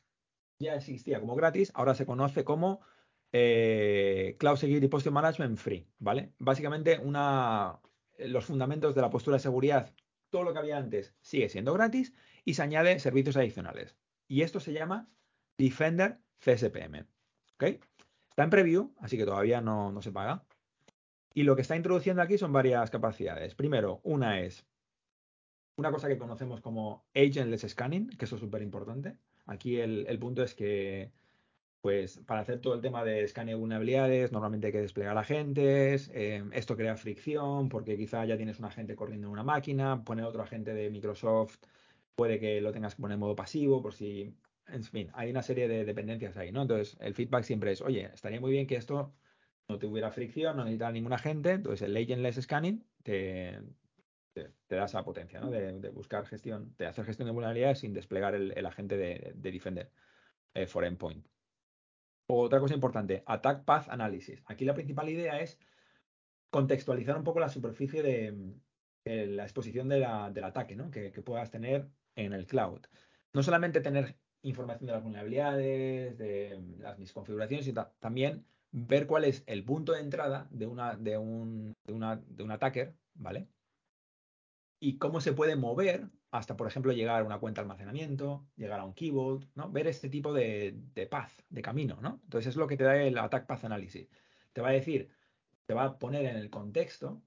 ya 0.60 0.76
existía 0.76 1.20
como 1.20 1.36
gratis, 1.36 1.72
ahora 1.74 1.96
se 1.96 2.06
conoce 2.06 2.44
como 2.44 2.82
eh, 3.32 4.36
Cloud 4.40 4.58
Security 4.58 4.88
Posture 4.88 5.14
Management 5.14 5.58
Free, 5.58 5.88
¿vale? 6.00 6.34
Básicamente 6.38 7.00
una, 7.00 7.80
los 8.18 8.46
fundamentos 8.46 8.94
de 8.94 9.02
la 9.02 9.10
postura 9.10 9.38
de 9.38 9.44
seguridad, 9.44 9.94
todo 10.30 10.44
lo 10.44 10.54
que 10.54 10.60
había 10.60 10.78
antes 10.78 11.16
sigue 11.22 11.50
siendo 11.50 11.74
gratis 11.74 12.14
y 12.44 12.54
se 12.54 12.62
añade 12.62 13.00
servicios 13.00 13.38
adicionales. 13.38 13.96
Y 14.28 14.42
esto 14.42 14.60
se 14.60 14.74
llama 14.74 15.10
Defender 15.58 16.20
CSPM, 16.40 17.08
¿ok? 17.56 17.64
Está 18.30 18.44
en 18.44 18.50
preview, 18.50 18.94
así 19.00 19.18
que 19.18 19.26
todavía 19.26 19.62
no, 19.62 19.92
no 19.92 20.02
se 20.02 20.12
paga. 20.12 20.46
Y 21.34 21.44
lo 21.44 21.56
que 21.56 21.62
está 21.62 21.76
introduciendo 21.76 22.22
aquí 22.22 22.38
son 22.38 22.52
varias 22.52 22.90
capacidades. 22.90 23.56
Primero, 23.56 24.02
una 24.04 24.42
es 24.42 24.66
una 25.78 25.92
cosa 25.92 26.10
que 26.10 26.18
conocemos 26.18 26.60
como 26.60 27.06
agentless 27.16 27.66
scanning, 27.70 28.10
que 28.10 28.26
eso 28.26 28.36
es 28.36 28.42
súper 28.42 28.62
importante. 28.62 29.18
Aquí 29.50 29.78
el, 29.80 30.06
el, 30.08 30.20
punto 30.20 30.44
es 30.44 30.56
que, 30.56 31.12
pues, 31.82 32.20
para 32.28 32.42
hacer 32.42 32.62
todo 32.62 32.76
el 32.76 32.82
tema 32.82 33.04
de 33.04 33.24
escaneo 33.24 33.58
de 33.58 33.60
vulnerabilidades, 33.62 34.32
normalmente 34.32 34.68
hay 34.68 34.74
que 34.74 34.82
desplegar 34.82 35.18
agentes. 35.18 36.12
Eh, 36.14 36.44
esto 36.54 36.78
crea 36.78 36.96
fricción 36.98 37.70
porque 37.70 37.98
quizá 37.98 38.26
ya 38.26 38.38
tienes 38.38 38.60
un 38.60 38.66
agente 38.66 38.96
corriendo 38.96 39.28
en 39.28 39.34
una 39.34 39.44
máquina, 39.44 40.04
poner 40.04 40.26
otro 40.26 40.44
agente 40.44 40.74
de 40.74 40.90
Microsoft 40.90 41.58
puede 42.20 42.38
que 42.38 42.60
lo 42.60 42.74
tengas 42.74 42.96
que 42.96 43.02
poner 43.02 43.16
en 43.16 43.22
modo 43.22 43.36
pasivo 43.36 43.82
por 43.82 43.94
si 43.94 44.36
en 44.68 44.84
fin, 44.84 45.10
hay 45.14 45.32
una 45.32 45.42
serie 45.42 45.68
de 45.68 45.86
dependencias 45.86 46.38
ahí, 46.38 46.52
¿no? 46.52 46.64
Entonces, 46.64 46.98
el 47.00 47.14
feedback 47.16 47.44
siempre 47.44 47.72
es, 47.72 47.82
oye, 47.82 48.10
estaría 48.14 48.42
muy 48.42 48.52
bien 48.52 48.68
que 48.68 48.76
esto 48.76 49.14
no 49.68 49.80
tuviera 49.80 50.12
fricción, 50.12 50.58
no 50.58 50.64
necesitara 50.64 50.92
ningún 50.92 51.14
agente. 51.14 51.52
Entonces, 51.52 51.88
el 51.88 51.96
agentless 51.98 52.42
scanning 52.42 52.84
te, 53.04 53.60
te, 54.68 54.76
da 54.76 54.86
esa 54.86 55.04
potencia. 55.04 55.40
De, 55.42 55.90
buscar 55.90 56.26
gestión, 56.26 56.76
de 56.78 56.88
hacer 56.88 57.06
gestión 57.06 57.28
de 57.28 57.34
vulnerabilidades 57.34 57.80
sin 57.80 57.94
desplegar 57.94 58.36
el, 58.36 58.66
agente 58.66 58.98
de, 58.98 59.34
Defender 59.36 59.92
eh, 60.54 60.68
for 60.68 60.86
Endpoint. 60.86 61.26
Otra 62.28 62.60
cosa 62.60 62.76
importante, 62.76 63.24
Attack 63.26 63.66
Path 63.66 63.90
Analysis. 63.90 64.44
Aquí 64.46 64.64
la 64.64 64.76
principal 64.76 65.10
idea 65.10 65.40
es 65.40 65.58
contextualizar 66.52 67.18
un 67.18 67.24
poco 67.24 67.40
la 67.40 67.50
superficie 67.50 68.04
de, 68.04 68.54
la 69.04 69.44
exposición 69.44 69.90
del 69.90 70.04
ataque 70.04 70.78
que, 70.92 71.22
puedas 71.24 71.50
tener 71.50 71.88
en 72.16 72.34
el 72.34 72.46
cloud. 72.46 72.82
No 73.34 73.42
solamente 73.42 73.82
tener 73.82 74.16
información 74.44 74.88
de 74.88 74.94
las 74.94 75.04
vulnerabilidades, 75.04 76.18
de 76.18 76.62
las 76.78 77.00
misconfiguraciones 77.00 77.68
y 77.68 77.74
también 78.00 78.46
ver 78.72 79.08
cuál 79.08 79.26
es 79.26 79.44
el 79.48 79.64
punto 79.64 79.94
de 79.94 80.02
entrada 80.02 80.48
de, 80.52 80.68
un, 80.68 80.78
de, 81.00 81.12
de 82.28 82.44
un 82.44 82.52
attacker, 82.52 82.94
¿vale? 83.16 83.48
Y 84.80 84.98
cómo 84.98 85.20
se 85.22 85.34
puede 85.34 85.56
mover 85.56 86.10
hasta, 86.32 86.56
por 86.56 86.68
ejemplo, 86.68 86.94
llegar 86.94 87.22
a 87.22 87.26
una 87.26 87.40
cuenta 87.40 87.62
de 87.62 87.64
almacenamiento, 87.64 88.48
llegar 88.56 88.80
a 88.80 88.86
un 88.86 88.94
keyboard, 88.94 89.48
¿no? 89.56 89.72
Ver 89.72 89.88
este 89.88 90.10
tipo 90.10 90.34
de, 90.34 90.76
de 90.94 91.08
path, 91.08 91.32
de 91.50 91.62
camino, 91.62 92.00
¿no? 92.02 92.22
Entonces 92.24 92.50
es 92.50 92.56
lo 92.56 92.68
que 92.68 92.78
te 92.78 92.84
da 92.84 92.96
el 93.02 93.18
Attack 93.18 93.46
Path 93.46 93.66
Analysis. 93.66 94.08
Te 94.54 94.62
va 94.62 94.70
a 94.70 94.74
decir, 94.74 95.10
te 95.66 95.74
va 95.74 95.84
a 95.86 96.00
poner 96.00 96.26
en 96.26 96.38
el 96.38 96.50
contexto 96.50 97.22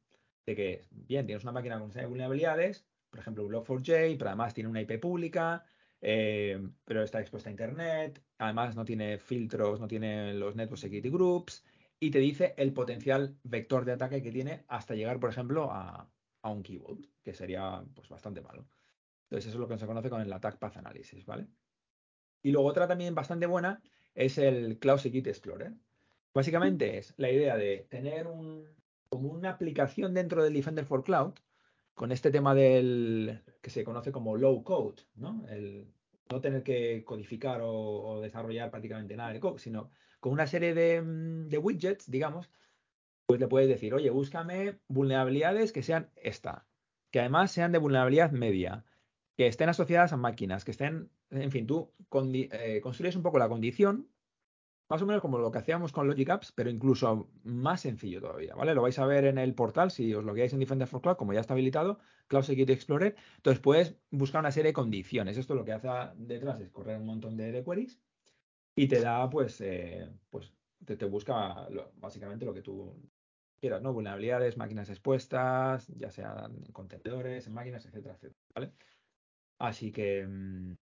de 0.46 0.56
que, 0.56 0.84
bien, 0.90 1.26
tienes 1.26 1.44
una 1.44 1.52
máquina 1.52 1.78
con 1.78 1.90
vulnerabilidades, 1.90 2.86
por 3.10 3.20
ejemplo, 3.20 3.48
Log4j, 3.48 4.16
pero 4.16 4.30
además 4.30 4.54
tiene 4.54 4.70
una 4.70 4.80
IP 4.80 4.98
pública, 4.98 5.64
eh, 6.00 6.60
pero 6.84 7.02
está 7.02 7.20
expuesta 7.20 7.48
a 7.48 7.52
Internet, 7.52 8.22
además 8.38 8.74
no 8.74 8.84
tiene 8.84 9.18
filtros, 9.18 9.78
no 9.80 9.86
tiene 9.86 10.34
los 10.34 10.56
Network 10.56 10.80
Security 10.80 11.10
Groups, 11.10 11.64
y 12.00 12.10
te 12.10 12.18
dice 12.18 12.54
el 12.56 12.72
potencial 12.72 13.38
vector 13.44 13.84
de 13.84 13.92
ataque 13.92 14.22
que 14.22 14.32
tiene 14.32 14.64
hasta 14.66 14.94
llegar, 14.94 15.20
por 15.20 15.30
ejemplo, 15.30 15.70
a, 15.70 16.10
un 16.42 16.64
keyboard, 16.64 17.06
que 17.22 17.34
sería 17.34 17.84
pues, 17.94 18.08
bastante 18.08 18.40
malo. 18.40 18.66
Entonces, 19.24 19.48
eso 19.48 19.56
es 19.56 19.60
lo 19.60 19.68
que 19.68 19.78
se 19.78 19.86
conoce 19.86 20.10
con 20.10 20.20
el 20.20 20.32
Attack 20.32 20.58
Path 20.58 20.76
Analysis, 20.76 21.24
¿vale? 21.24 21.46
Y 22.42 22.50
luego 22.50 22.68
otra 22.68 22.86
también 22.86 23.14
bastante 23.14 23.46
buena 23.46 23.80
es 24.14 24.38
el 24.38 24.78
Cloud 24.78 24.98
Security 24.98 25.30
Explorer. 25.30 25.72
Básicamente 26.34 26.98
es 26.98 27.14
la 27.16 27.30
idea 27.30 27.56
de 27.56 27.86
tener 27.88 28.26
un, 28.26 28.66
como 29.08 29.30
una 29.30 29.50
aplicación 29.50 30.14
dentro 30.14 30.42
del 30.42 30.54
Defender 30.54 30.84
for 30.84 31.04
Cloud 31.04 31.34
con 31.94 32.12
este 32.12 32.30
tema 32.30 32.54
del 32.54 33.42
que 33.60 33.70
se 33.70 33.84
conoce 33.84 34.12
como 34.12 34.36
low 34.36 34.64
code, 34.64 35.02
¿no? 35.14 35.46
El 35.48 35.86
no 36.30 36.40
tener 36.40 36.62
que 36.62 37.04
codificar 37.04 37.60
o, 37.62 38.20
desarrollar 38.22 38.70
prácticamente 38.70 39.16
nada 39.16 39.32
de 39.32 39.40
code, 39.40 39.58
sino 39.58 39.90
con 40.18 40.32
una 40.32 40.46
serie 40.46 40.74
de, 40.74 41.02
mm, 41.02 41.48
de, 41.48 41.58
widgets, 41.58 42.10
digamos, 42.10 42.50
pues 43.26 43.40
le 43.40 43.48
puedes 43.48 43.68
decir, 43.68 43.94
oye, 43.94 44.10
búscame 44.10 44.78
vulnerabilidades 44.88 45.72
que 45.72 45.82
sean 45.82 46.10
esta, 46.16 46.66
que 47.12 47.20
además 47.20 47.52
sean 47.52 47.70
de 47.70 47.78
vulnerabilidad 47.78 48.32
media, 48.32 48.84
que 49.36 49.46
estén 49.46 49.68
asociadas 49.68 50.12
a 50.12 50.16
máquinas, 50.16 50.64
que 50.64 50.72
estén, 50.72 51.10
en 51.30 51.52
fin, 51.52 51.66
tú 51.66 51.92
eh, 52.34 52.80
construyes 52.82 53.14
un 53.14 53.22
poco 53.22 53.38
la 53.38 53.48
condición 53.48 54.08
más 54.92 55.00
o 55.00 55.06
menos 55.06 55.22
como 55.22 55.38
lo 55.38 55.50
que 55.50 55.56
hacíamos 55.56 55.90
con 55.90 56.06
Logic 56.06 56.28
Apps, 56.28 56.52
pero 56.52 56.68
incluso 56.68 57.30
más 57.44 57.80
sencillo 57.80 58.20
todavía, 58.20 58.54
¿vale? 58.54 58.74
Lo 58.74 58.82
vais 58.82 58.98
a 58.98 59.06
ver 59.06 59.24
en 59.24 59.38
el 59.38 59.54
portal 59.54 59.90
si 59.90 60.12
os 60.12 60.22
lo 60.22 60.32
logueáis 60.32 60.52
en 60.52 60.60
Defender 60.60 60.86
for 60.86 61.00
Cloud, 61.00 61.16
como 61.16 61.32
ya 61.32 61.40
está 61.40 61.54
habilitado, 61.54 61.98
Cloud 62.28 62.42
Security 62.42 62.74
Explorer. 62.74 63.16
Entonces 63.36 63.58
puedes 63.62 63.96
buscar 64.10 64.40
una 64.40 64.52
serie 64.52 64.68
de 64.68 64.74
condiciones. 64.74 65.38
Esto 65.38 65.54
lo 65.54 65.64
que 65.64 65.72
hace 65.72 65.88
detrás 66.16 66.60
es 66.60 66.68
correr 66.68 66.98
un 66.98 67.06
montón 67.06 67.38
de, 67.38 67.64
queries 67.64 68.02
y 68.76 68.86
te 68.86 69.00
da, 69.00 69.30
pues, 69.30 69.62
eh, 69.62 70.10
pues 70.28 70.52
te, 70.84 71.06
busca 71.06 71.68
básicamente 71.96 72.44
lo 72.44 72.52
que 72.52 72.60
tú 72.60 72.94
quieras, 73.62 73.80
¿no? 73.82 73.92
Vulnerabilidades, 73.94 74.58
máquinas 74.58 74.90
expuestas, 74.90 75.86
ya 75.96 76.10
sean 76.10 76.56
en 76.66 76.72
contenedores, 76.72 77.46
en 77.46 77.54
máquinas, 77.54 77.86
etcétera, 77.86 78.14
etcétera, 78.16 78.40
¿vale? 78.54 78.72
Así 79.58 79.92
que, 79.92 80.26
mm, 80.26 80.74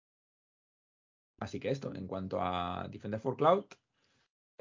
así 1.40 1.60
que 1.60 1.70
esto, 1.70 1.94
en 1.94 2.06
cuanto 2.08 2.38
a 2.40 2.88
Defender 2.90 3.20
for 3.20 3.36
Cloud, 3.36 3.66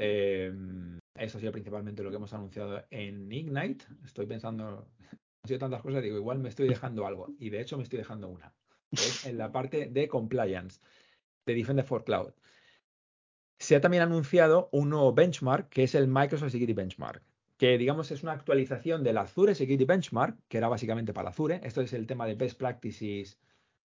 Em, 0.02 0.98
eso 1.14 1.38
ha 1.38 1.42
sido 1.42 1.52
principalmente 1.52 2.04
lo 2.04 2.10
que 2.10 2.16
hemos 2.16 2.34
anunciado 2.34 2.86
en 2.90 3.30
Ignite. 3.30 3.86
Estoy 4.06 4.26
pensando, 4.28 4.88
han 5.44 5.48
sido 5.48 5.60
tantas 5.60 5.82
cosas, 5.82 6.02
digo, 6.02 6.16
igual 6.16 6.40
me 6.40 6.48
estoy 6.48 6.70
dejando 6.70 7.06
algo. 7.06 7.36
Y 7.38 7.50
de 7.50 7.60
hecho 7.60 7.76
me 7.76 7.84
estoy 7.84 8.00
dejando 8.00 8.30
una. 8.30 8.54
Es 8.92 9.26
en 9.26 9.38
la 9.38 9.52
parte 9.52 9.88
de 9.88 10.08
compliance 10.08 10.80
de 11.46 11.54
Defender 11.54 11.86
for 11.86 12.06
Cloud. 12.06 12.32
Se 13.60 13.76
ha 13.76 13.82
también 13.82 14.04
anunciado 14.04 14.70
un 14.72 14.90
nuevo 14.90 15.14
benchmark 15.14 15.68
que 15.68 15.84
es 15.84 15.96
el 15.96 16.08
Microsoft 16.08 16.52
Security 16.52 16.74
Benchmark, 16.74 17.22
que 17.60 17.78
digamos 17.78 18.10
es 18.12 18.24
una 18.24 18.32
actualización 18.32 19.04
del 19.04 19.18
Azure 19.18 19.54
Security 19.54 19.84
Benchmark, 19.84 20.38
que 20.48 20.58
era 20.58 20.70
básicamente 20.70 21.14
para 21.14 21.30
Azure. 21.30 21.60
Esto 21.62 21.82
es 21.82 21.92
el 21.92 22.08
tema 22.08 22.26
de 22.26 22.36
best 22.36 22.58
practices 22.58 23.38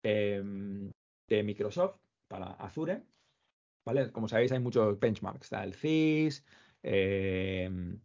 em, 0.03 0.91
de 1.29 1.43
Microsoft 1.43 1.99
para 2.27 2.53
Azure. 2.53 3.03
Como 4.13 4.29
sabéis, 4.29 4.53
hay 4.53 4.61
muchos 4.61 4.99
benchmarks. 4.99 5.43
Está 5.47 5.63
el 5.63 5.75
CIS, 5.75 6.43
em, 6.83 8.01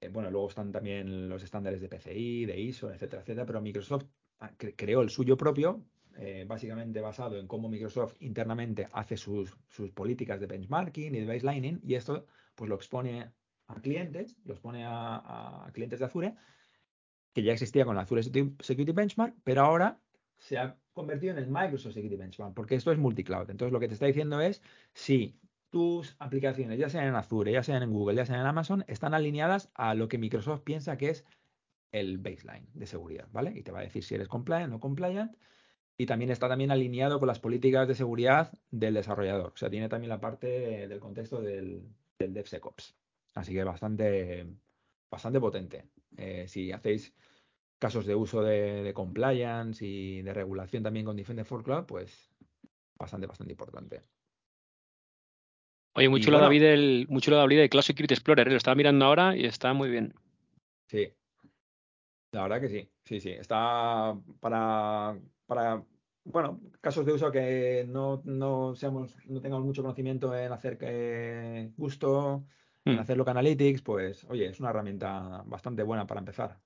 eh, 0.00 0.08
bueno, 0.08 0.28
luego 0.32 0.48
están 0.48 0.72
también 0.72 1.28
los 1.28 1.44
estándares 1.44 1.80
de 1.80 1.88
PCI, 1.88 2.44
de 2.46 2.58
ISO, 2.58 2.90
etcétera, 2.90 3.22
etcétera, 3.22 3.46
pero 3.46 3.60
Microsoft 3.60 4.06
ah, 4.40 4.52
creó 4.58 5.02
el 5.02 5.10
suyo 5.10 5.36
propio, 5.36 5.84
eh, 6.16 6.44
básicamente 6.48 7.00
basado 7.00 7.38
en 7.38 7.46
cómo 7.46 7.68
Microsoft 7.68 8.16
internamente 8.18 8.88
hace 8.92 9.16
sus, 9.16 9.56
políticas 9.94 10.40
de 10.40 10.48
benchmarking 10.48 11.14
y 11.14 11.20
de 11.20 11.26
baselining, 11.26 11.80
y 11.84 11.94
esto 11.94 12.26
pues 12.56 12.68
lo 12.68 12.74
expone 12.74 13.30
clientes, 13.82 14.36
lo 14.44 14.54
expone 14.54 14.84
a, 14.86 15.68
clientes 15.72 15.98
de 15.98 16.04
Azure, 16.04 16.34
que 17.32 17.42
ya 17.42 17.52
existía 17.52 17.84
con 17.84 17.98
Azure 17.98 18.22
Security 18.22 18.92
Benchmark, 18.92 19.34
pero 19.44 19.62
ahora 19.62 20.00
se 20.38 20.58
ha 20.58 20.76
convertido 20.92 21.32
en 21.32 21.38
el 21.38 21.48
Microsoft 21.48 21.94
Security 21.94 22.16
Benchmark, 22.16 22.54
porque 22.54 22.76
esto 22.76 22.92
es 22.92 22.98
multicloud. 22.98 23.50
Entonces, 23.50 23.72
lo 23.72 23.80
que 23.80 23.88
te 23.88 23.94
está 23.94 24.06
diciendo 24.06 24.40
es 24.40 24.62
si 24.92 25.38
tus 25.70 26.14
aplicaciones, 26.20 26.78
ya 26.78 26.88
sean 26.88 27.08
en 27.08 27.16
Azure, 27.16 27.50
ya 27.50 27.64
sean 27.64 27.82
en 27.82 27.90
Google, 27.90 28.14
ya 28.14 28.26
sean 28.26 28.40
en 28.40 28.46
Amazon, 28.46 28.84
están 28.86 29.12
alineadas 29.12 29.72
a 29.74 29.94
lo 29.94 30.06
que 30.06 30.18
Microsoft 30.18 30.60
piensa 30.62 30.96
que 30.96 31.10
es 31.10 31.24
el 31.90 32.18
baseline 32.18 32.68
de 32.74 32.86
seguridad, 32.86 33.28
¿vale? 33.32 33.52
Y 33.56 33.62
te 33.62 33.72
va 33.72 33.80
a 33.80 33.82
decir 33.82 34.02
si 34.04 34.14
eres 34.14 34.28
compliant 34.28 34.66
o 34.66 34.68
no 34.68 34.80
compliant. 34.80 35.36
Y 35.96 36.06
también 36.06 36.30
está 36.30 36.48
también 36.48 36.72
alineado 36.72 37.20
con 37.20 37.28
las 37.28 37.38
políticas 37.38 37.86
de 37.86 37.94
seguridad 37.94 38.52
del 38.70 38.94
desarrollador. 38.94 39.52
O 39.54 39.56
sea, 39.56 39.70
tiene 39.70 39.88
también 39.88 40.08
la 40.08 40.20
parte 40.20 40.88
del 40.88 40.98
contexto 40.98 41.40
del, 41.40 41.88
DevSecOps. 42.18 42.96
Así 43.34 43.52
que 43.52 43.64
bastante, 43.64 44.46
bastante 45.10 45.40
potente. 45.40 45.88
Eh, 46.16 46.46
si 46.48 46.72
hacéis 46.72 47.14
casos 47.78 48.06
de 48.06 48.14
uso 48.14 48.42
de, 48.42 48.92
compliance 48.94 49.84
y 49.84 50.22
de 50.22 50.32
regulación 50.32 50.82
también 50.82 51.04
con 51.04 51.16
Defender 51.16 51.44
for 51.44 51.62
Cloud, 51.62 51.84
pues 51.84 52.32
bastante, 52.96 53.26
bastante 53.26 53.52
importante. 53.52 54.02
Oye, 55.96 56.08
mucho 56.08 56.30
lo 56.30 56.40
David 56.40 56.62
del, 56.62 57.06
mucho 57.08 57.30
lo 57.30 57.36
David 57.36 57.58
de 57.58 57.68
Cloud 57.68 57.82
Security 57.82 58.14
Explorer, 58.14 58.48
¿eh? 58.48 58.50
lo 58.52 58.56
estaba 58.56 58.74
mirando 58.74 59.04
ahora 59.04 59.36
y 59.36 59.44
está 59.44 59.72
muy 59.74 59.90
bien. 59.90 60.14
Sí. 60.88 61.12
La 62.32 62.42
verdad 62.42 62.60
que 62.60 62.68
sí, 62.68 62.88
sí, 63.04 63.20
sí. 63.20 63.30
Está 63.30 64.18
para, 64.40 65.16
para 65.46 65.84
bueno, 66.24 66.60
casos 66.80 67.04
de 67.06 67.12
uso 67.12 67.30
que 67.30 67.84
no, 67.88 68.22
no 68.24 68.74
seamos, 68.74 69.14
no 69.26 69.40
tengamos 69.40 69.64
mucho 69.64 69.82
conocimiento 69.82 70.34
en 70.34 70.52
hacer 70.52 70.78
que 70.78 71.70
gusto, 71.76 72.44
en 72.84 72.96
mm. 72.96 72.98
hacer 72.98 73.16
local 73.16 73.36
analytics, 73.36 73.82
pues 73.82 74.24
oye, 74.24 74.46
es 74.46 74.60
una 74.60 74.70
herramienta 74.70 75.42
bastante 75.46 75.82
buena 75.82 76.06
para 76.06 76.20
empezar. 76.20 76.58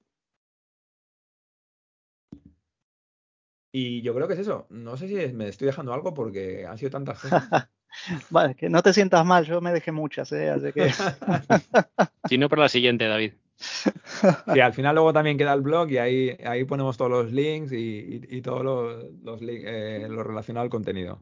Y 3.72 4.02
yo 4.02 4.14
creo 4.14 4.26
que 4.26 4.34
es 4.34 4.40
eso. 4.40 4.66
No 4.70 4.96
sé 4.96 5.08
si 5.08 5.34
me 5.34 5.48
estoy 5.48 5.66
dejando 5.66 5.92
algo 5.92 6.14
porque 6.14 6.66
han 6.66 6.78
sido 6.78 6.90
tantas 6.90 7.20
cosas. 7.20 7.68
vale, 8.30 8.54
que 8.54 8.68
no 8.68 8.82
te 8.82 8.92
sientas 8.92 9.24
mal, 9.24 9.44
yo 9.44 9.60
me 9.60 9.72
dejé 9.72 9.92
muchas, 9.92 10.32
¿eh? 10.32 10.50
Así 10.50 10.72
que... 10.72 10.90
si 12.28 12.38
no, 12.38 12.48
para 12.48 12.62
la 12.62 12.68
siguiente, 12.68 13.06
David. 13.06 13.34
Sí, 14.52 14.60
al 14.60 14.72
final 14.72 14.94
luego 14.94 15.12
también 15.12 15.36
queda 15.36 15.52
el 15.52 15.62
blog 15.62 15.90
y 15.90 15.98
ahí, 15.98 16.36
ahí 16.44 16.64
ponemos 16.64 16.96
todos 16.96 17.10
los 17.10 17.32
links 17.32 17.72
y, 17.72 18.20
y, 18.28 18.40
todo 18.40 18.62
lo, 18.62 19.10
los, 19.22 19.40
eh, 19.42 20.06
lo 20.08 20.22
relacionado 20.22 20.64
al 20.64 20.70
contenido. 20.70 21.20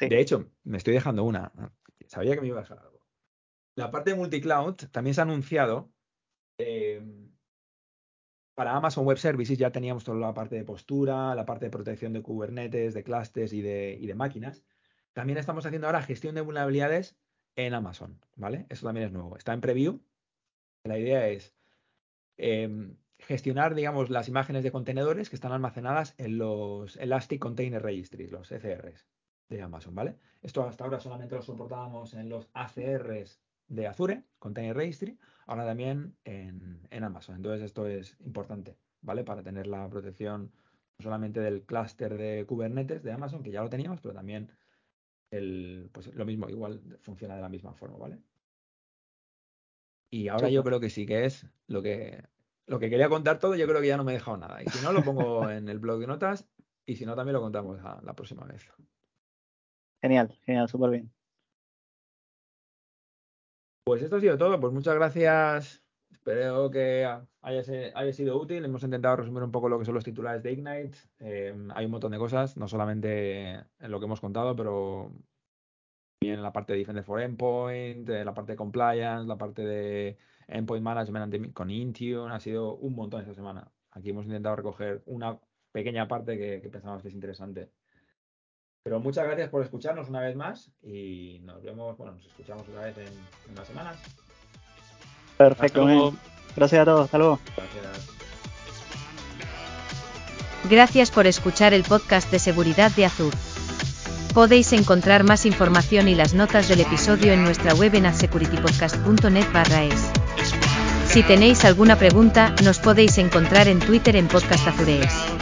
De 0.00 0.20
hecho, 0.20 0.46
me 0.64 0.78
estoy 0.78 0.94
dejando 0.94 1.24
una. 1.24 1.52
Sabía 2.06 2.34
que 2.34 2.40
me 2.40 2.48
iba 2.48 2.58
a 2.58 2.62
dejar. 2.62 2.87
La 3.78 3.92
parte 3.92 4.10
de 4.10 4.16
multicloud 4.16 4.74
también 4.90 5.14
se 5.14 5.20
ha 5.20 5.22
anunciado 5.22 5.92
eh, 6.58 7.00
para 8.56 8.74
Amazon 8.74 9.06
Web 9.06 9.18
Services 9.18 9.56
ya 9.56 9.70
teníamos 9.70 10.02
toda 10.02 10.18
la 10.18 10.34
parte 10.34 10.56
de 10.56 10.64
postura, 10.64 11.32
la 11.36 11.46
parte 11.46 11.66
de 11.66 11.70
protección 11.70 12.12
de 12.12 12.20
Kubernetes, 12.20 12.92
de 12.92 13.04
clusters 13.04 13.52
y 13.52 13.62
de, 13.62 14.14
máquinas. 14.16 14.64
También 15.12 15.38
estamos 15.38 15.64
haciendo 15.64 15.86
ahora 15.86 16.02
gestión 16.02 16.34
de 16.34 16.40
vulnerabilidades 16.40 17.16
en 17.54 17.72
Amazon, 17.72 18.20
¿vale? 18.34 18.66
Eso 18.68 18.84
también 18.84 19.06
es 19.06 19.12
nuevo. 19.12 19.36
Está 19.36 19.52
en 19.52 19.60
preview. 19.60 20.00
La 20.82 20.98
idea 20.98 21.28
es 21.28 21.54
em, 22.36 22.96
gestionar, 23.20 23.76
digamos, 23.76 24.10
las 24.10 24.26
imágenes 24.26 24.64
de 24.64 24.72
contenedores 24.72 25.30
que 25.30 25.36
están 25.36 25.52
almacenadas 25.52 26.16
en 26.18 26.36
los 26.36 26.96
Elastic 26.96 27.38
Container 27.38 27.80
Registries, 27.80 28.32
los 28.32 28.50
ECRs 28.50 29.06
de 29.48 29.62
Amazon, 29.62 29.94
¿vale? 29.94 30.16
Esto 30.42 30.64
hasta 30.64 30.82
ahora 30.82 30.98
solamente 30.98 31.36
lo 31.36 31.42
soportábamos 31.42 32.14
en 32.14 32.28
los 32.28 32.50
ACRs 32.54 33.40
de 33.68 33.86
Azure, 33.86 34.24
Container 34.38 34.76
Registry, 34.76 35.18
ahora 35.46 35.64
también 35.64 36.16
en, 36.24 36.86
en 36.90 37.04
Amazon. 37.04 37.36
Entonces 37.36 37.62
esto 37.62 37.86
es 37.86 38.16
importante, 38.20 38.76
¿vale? 39.00 39.24
Para 39.24 39.42
tener 39.42 39.66
la 39.66 39.88
protección 39.88 40.52
no 40.98 41.02
solamente 41.02 41.40
del 41.40 41.64
clúster 41.64 42.16
de 42.16 42.44
Kubernetes 42.46 43.02
de 43.02 43.12
Amazon, 43.12 43.42
que 43.42 43.50
ya 43.50 43.62
lo 43.62 43.70
teníamos, 43.70 44.00
pero 44.00 44.14
también 44.14 44.50
el, 45.30 45.90
pues 45.92 46.12
lo 46.14 46.24
mismo, 46.24 46.48
igual 46.48 46.80
funciona 47.00 47.36
de 47.36 47.42
la 47.42 47.48
misma 47.48 47.72
forma, 47.74 47.98
¿vale? 47.98 48.18
Y 50.10 50.28
ahora 50.28 50.48
yo 50.48 50.64
creo 50.64 50.80
que 50.80 50.90
sí 50.90 51.06
que 51.06 51.26
es 51.26 51.46
lo 51.66 51.82
que, 51.82 52.24
lo 52.66 52.78
que 52.78 52.88
quería 52.88 53.08
contar 53.08 53.38
todo, 53.38 53.54
yo 53.54 53.66
creo 53.66 53.80
que 53.80 53.88
ya 53.88 53.96
no 53.96 54.04
me 54.04 54.12
he 54.12 54.14
dejado 54.14 54.38
nada. 54.38 54.62
Y 54.62 54.68
si 54.68 54.82
no, 54.82 54.92
lo 54.92 55.02
pongo 55.02 55.48
en 55.50 55.68
el 55.68 55.78
blog 55.78 56.00
de 56.00 56.06
notas 56.06 56.48
y 56.86 56.96
si 56.96 57.04
no, 57.04 57.14
también 57.14 57.34
lo 57.34 57.42
contamos 57.42 57.78
la 58.02 58.14
próxima 58.14 58.44
vez. 58.44 58.66
Genial, 60.00 60.38
genial, 60.46 60.68
súper 60.68 60.90
bien. 60.90 61.17
Pues 63.88 64.02
esto 64.02 64.16
ha 64.16 64.20
sido 64.20 64.36
todo. 64.36 64.60
Pues 64.60 64.70
muchas 64.70 64.94
gracias. 64.96 65.82
Espero 66.10 66.70
que 66.70 67.08
haya, 67.40 68.12
sido 68.12 68.38
útil. 68.38 68.62
Hemos 68.62 68.82
intentado 68.82 69.16
resumir 69.16 69.42
un 69.42 69.50
poco 69.50 69.70
lo 69.70 69.78
que 69.78 69.86
son 69.86 69.94
los 69.94 70.04
titulares 70.04 70.42
de 70.42 70.52
Ignite. 70.52 70.98
Eh, 71.20 71.54
hay 71.74 71.86
un 71.86 71.92
montón 71.92 72.12
de 72.12 72.18
cosas, 72.18 72.58
no 72.58 72.68
solamente 72.68 73.52
en 73.54 73.90
lo 73.90 73.98
que 73.98 74.04
hemos 74.04 74.20
contado, 74.20 74.54
pero 74.54 75.10
también 76.20 76.36
en 76.36 76.42
la 76.42 76.52
parte 76.52 76.74
de 76.74 76.80
Defender 76.80 77.02
for 77.02 77.18
Endpoint, 77.22 78.06
la 78.06 78.34
parte 78.34 78.52
de 78.52 78.56
Compliance, 78.56 79.26
la 79.26 79.38
parte 79.38 79.62
de 79.62 80.18
Endpoint 80.48 80.84
Management 80.84 81.54
con 81.54 81.70
Intune. 81.70 82.34
Ha 82.34 82.40
sido 82.40 82.74
un 82.76 82.94
montón 82.94 83.22
esta 83.22 83.32
semana. 83.32 83.72
Aquí 83.92 84.10
hemos 84.10 84.26
intentado 84.26 84.56
recoger 84.56 85.02
una 85.06 85.40
pequeña 85.72 86.06
parte 86.08 86.36
que, 86.36 86.60
que 86.60 86.68
pensamos 86.68 87.00
que 87.00 87.08
es 87.08 87.14
interesante. 87.14 87.70
Pero 88.88 89.00
muchas 89.00 89.26
gracias 89.26 89.50
por 89.50 89.62
escucharnos 89.62 90.08
una 90.08 90.22
vez 90.22 90.34
más 90.34 90.70
y 90.82 91.40
nos 91.44 91.62
vemos, 91.62 91.94
bueno, 91.98 92.14
nos 92.14 92.24
escuchamos 92.24 92.66
otra 92.66 92.86
vez 92.86 92.96
en, 92.96 93.52
unas 93.52 93.66
semanas. 93.66 93.98
Perfecto, 95.36 96.14
gracias 96.56 96.80
a 96.80 96.84
todos, 96.86 97.04
hasta 97.04 97.18
luego. 97.18 97.38
Gracias. 97.54 98.08
Gracias 100.70 101.10
por 101.10 101.26
escuchar 101.26 101.74
el 101.74 101.82
podcast 101.82 102.30
de 102.30 102.38
seguridad 102.38 102.90
de 102.92 103.04
Azur. 103.04 103.34
Podéis 104.32 104.72
encontrar 104.72 105.22
más 105.22 105.44
información 105.44 106.08
y 106.08 106.14
las 106.14 106.32
notas 106.32 106.66
del 106.70 106.80
episodio 106.80 107.34
en 107.34 107.44
nuestra 107.44 107.74
web 107.74 107.94
en 107.94 108.06
adsecuritypodcast.net 108.06 109.52
barra 109.52 109.84
es. 109.84 110.10
Si 111.08 111.22
tenéis 111.22 111.66
alguna 111.66 111.96
pregunta, 111.96 112.54
nos 112.64 112.78
podéis 112.78 113.18
encontrar 113.18 113.68
en 113.68 113.80
Twitter 113.80 114.16
en 114.16 114.28
Podcast 114.28 114.66
Azurees. 114.66 115.37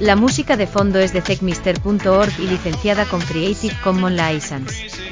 La 0.00 0.14
música 0.14 0.56
de 0.56 0.68
fondo 0.68 1.00
es 1.00 1.12
de 1.12 1.22
techmister.org 1.22 2.32
y 2.38 2.46
licenciada 2.46 3.04
con 3.04 3.20
Creative 3.20 3.74
Commons 3.82 4.16
License. 4.16 5.07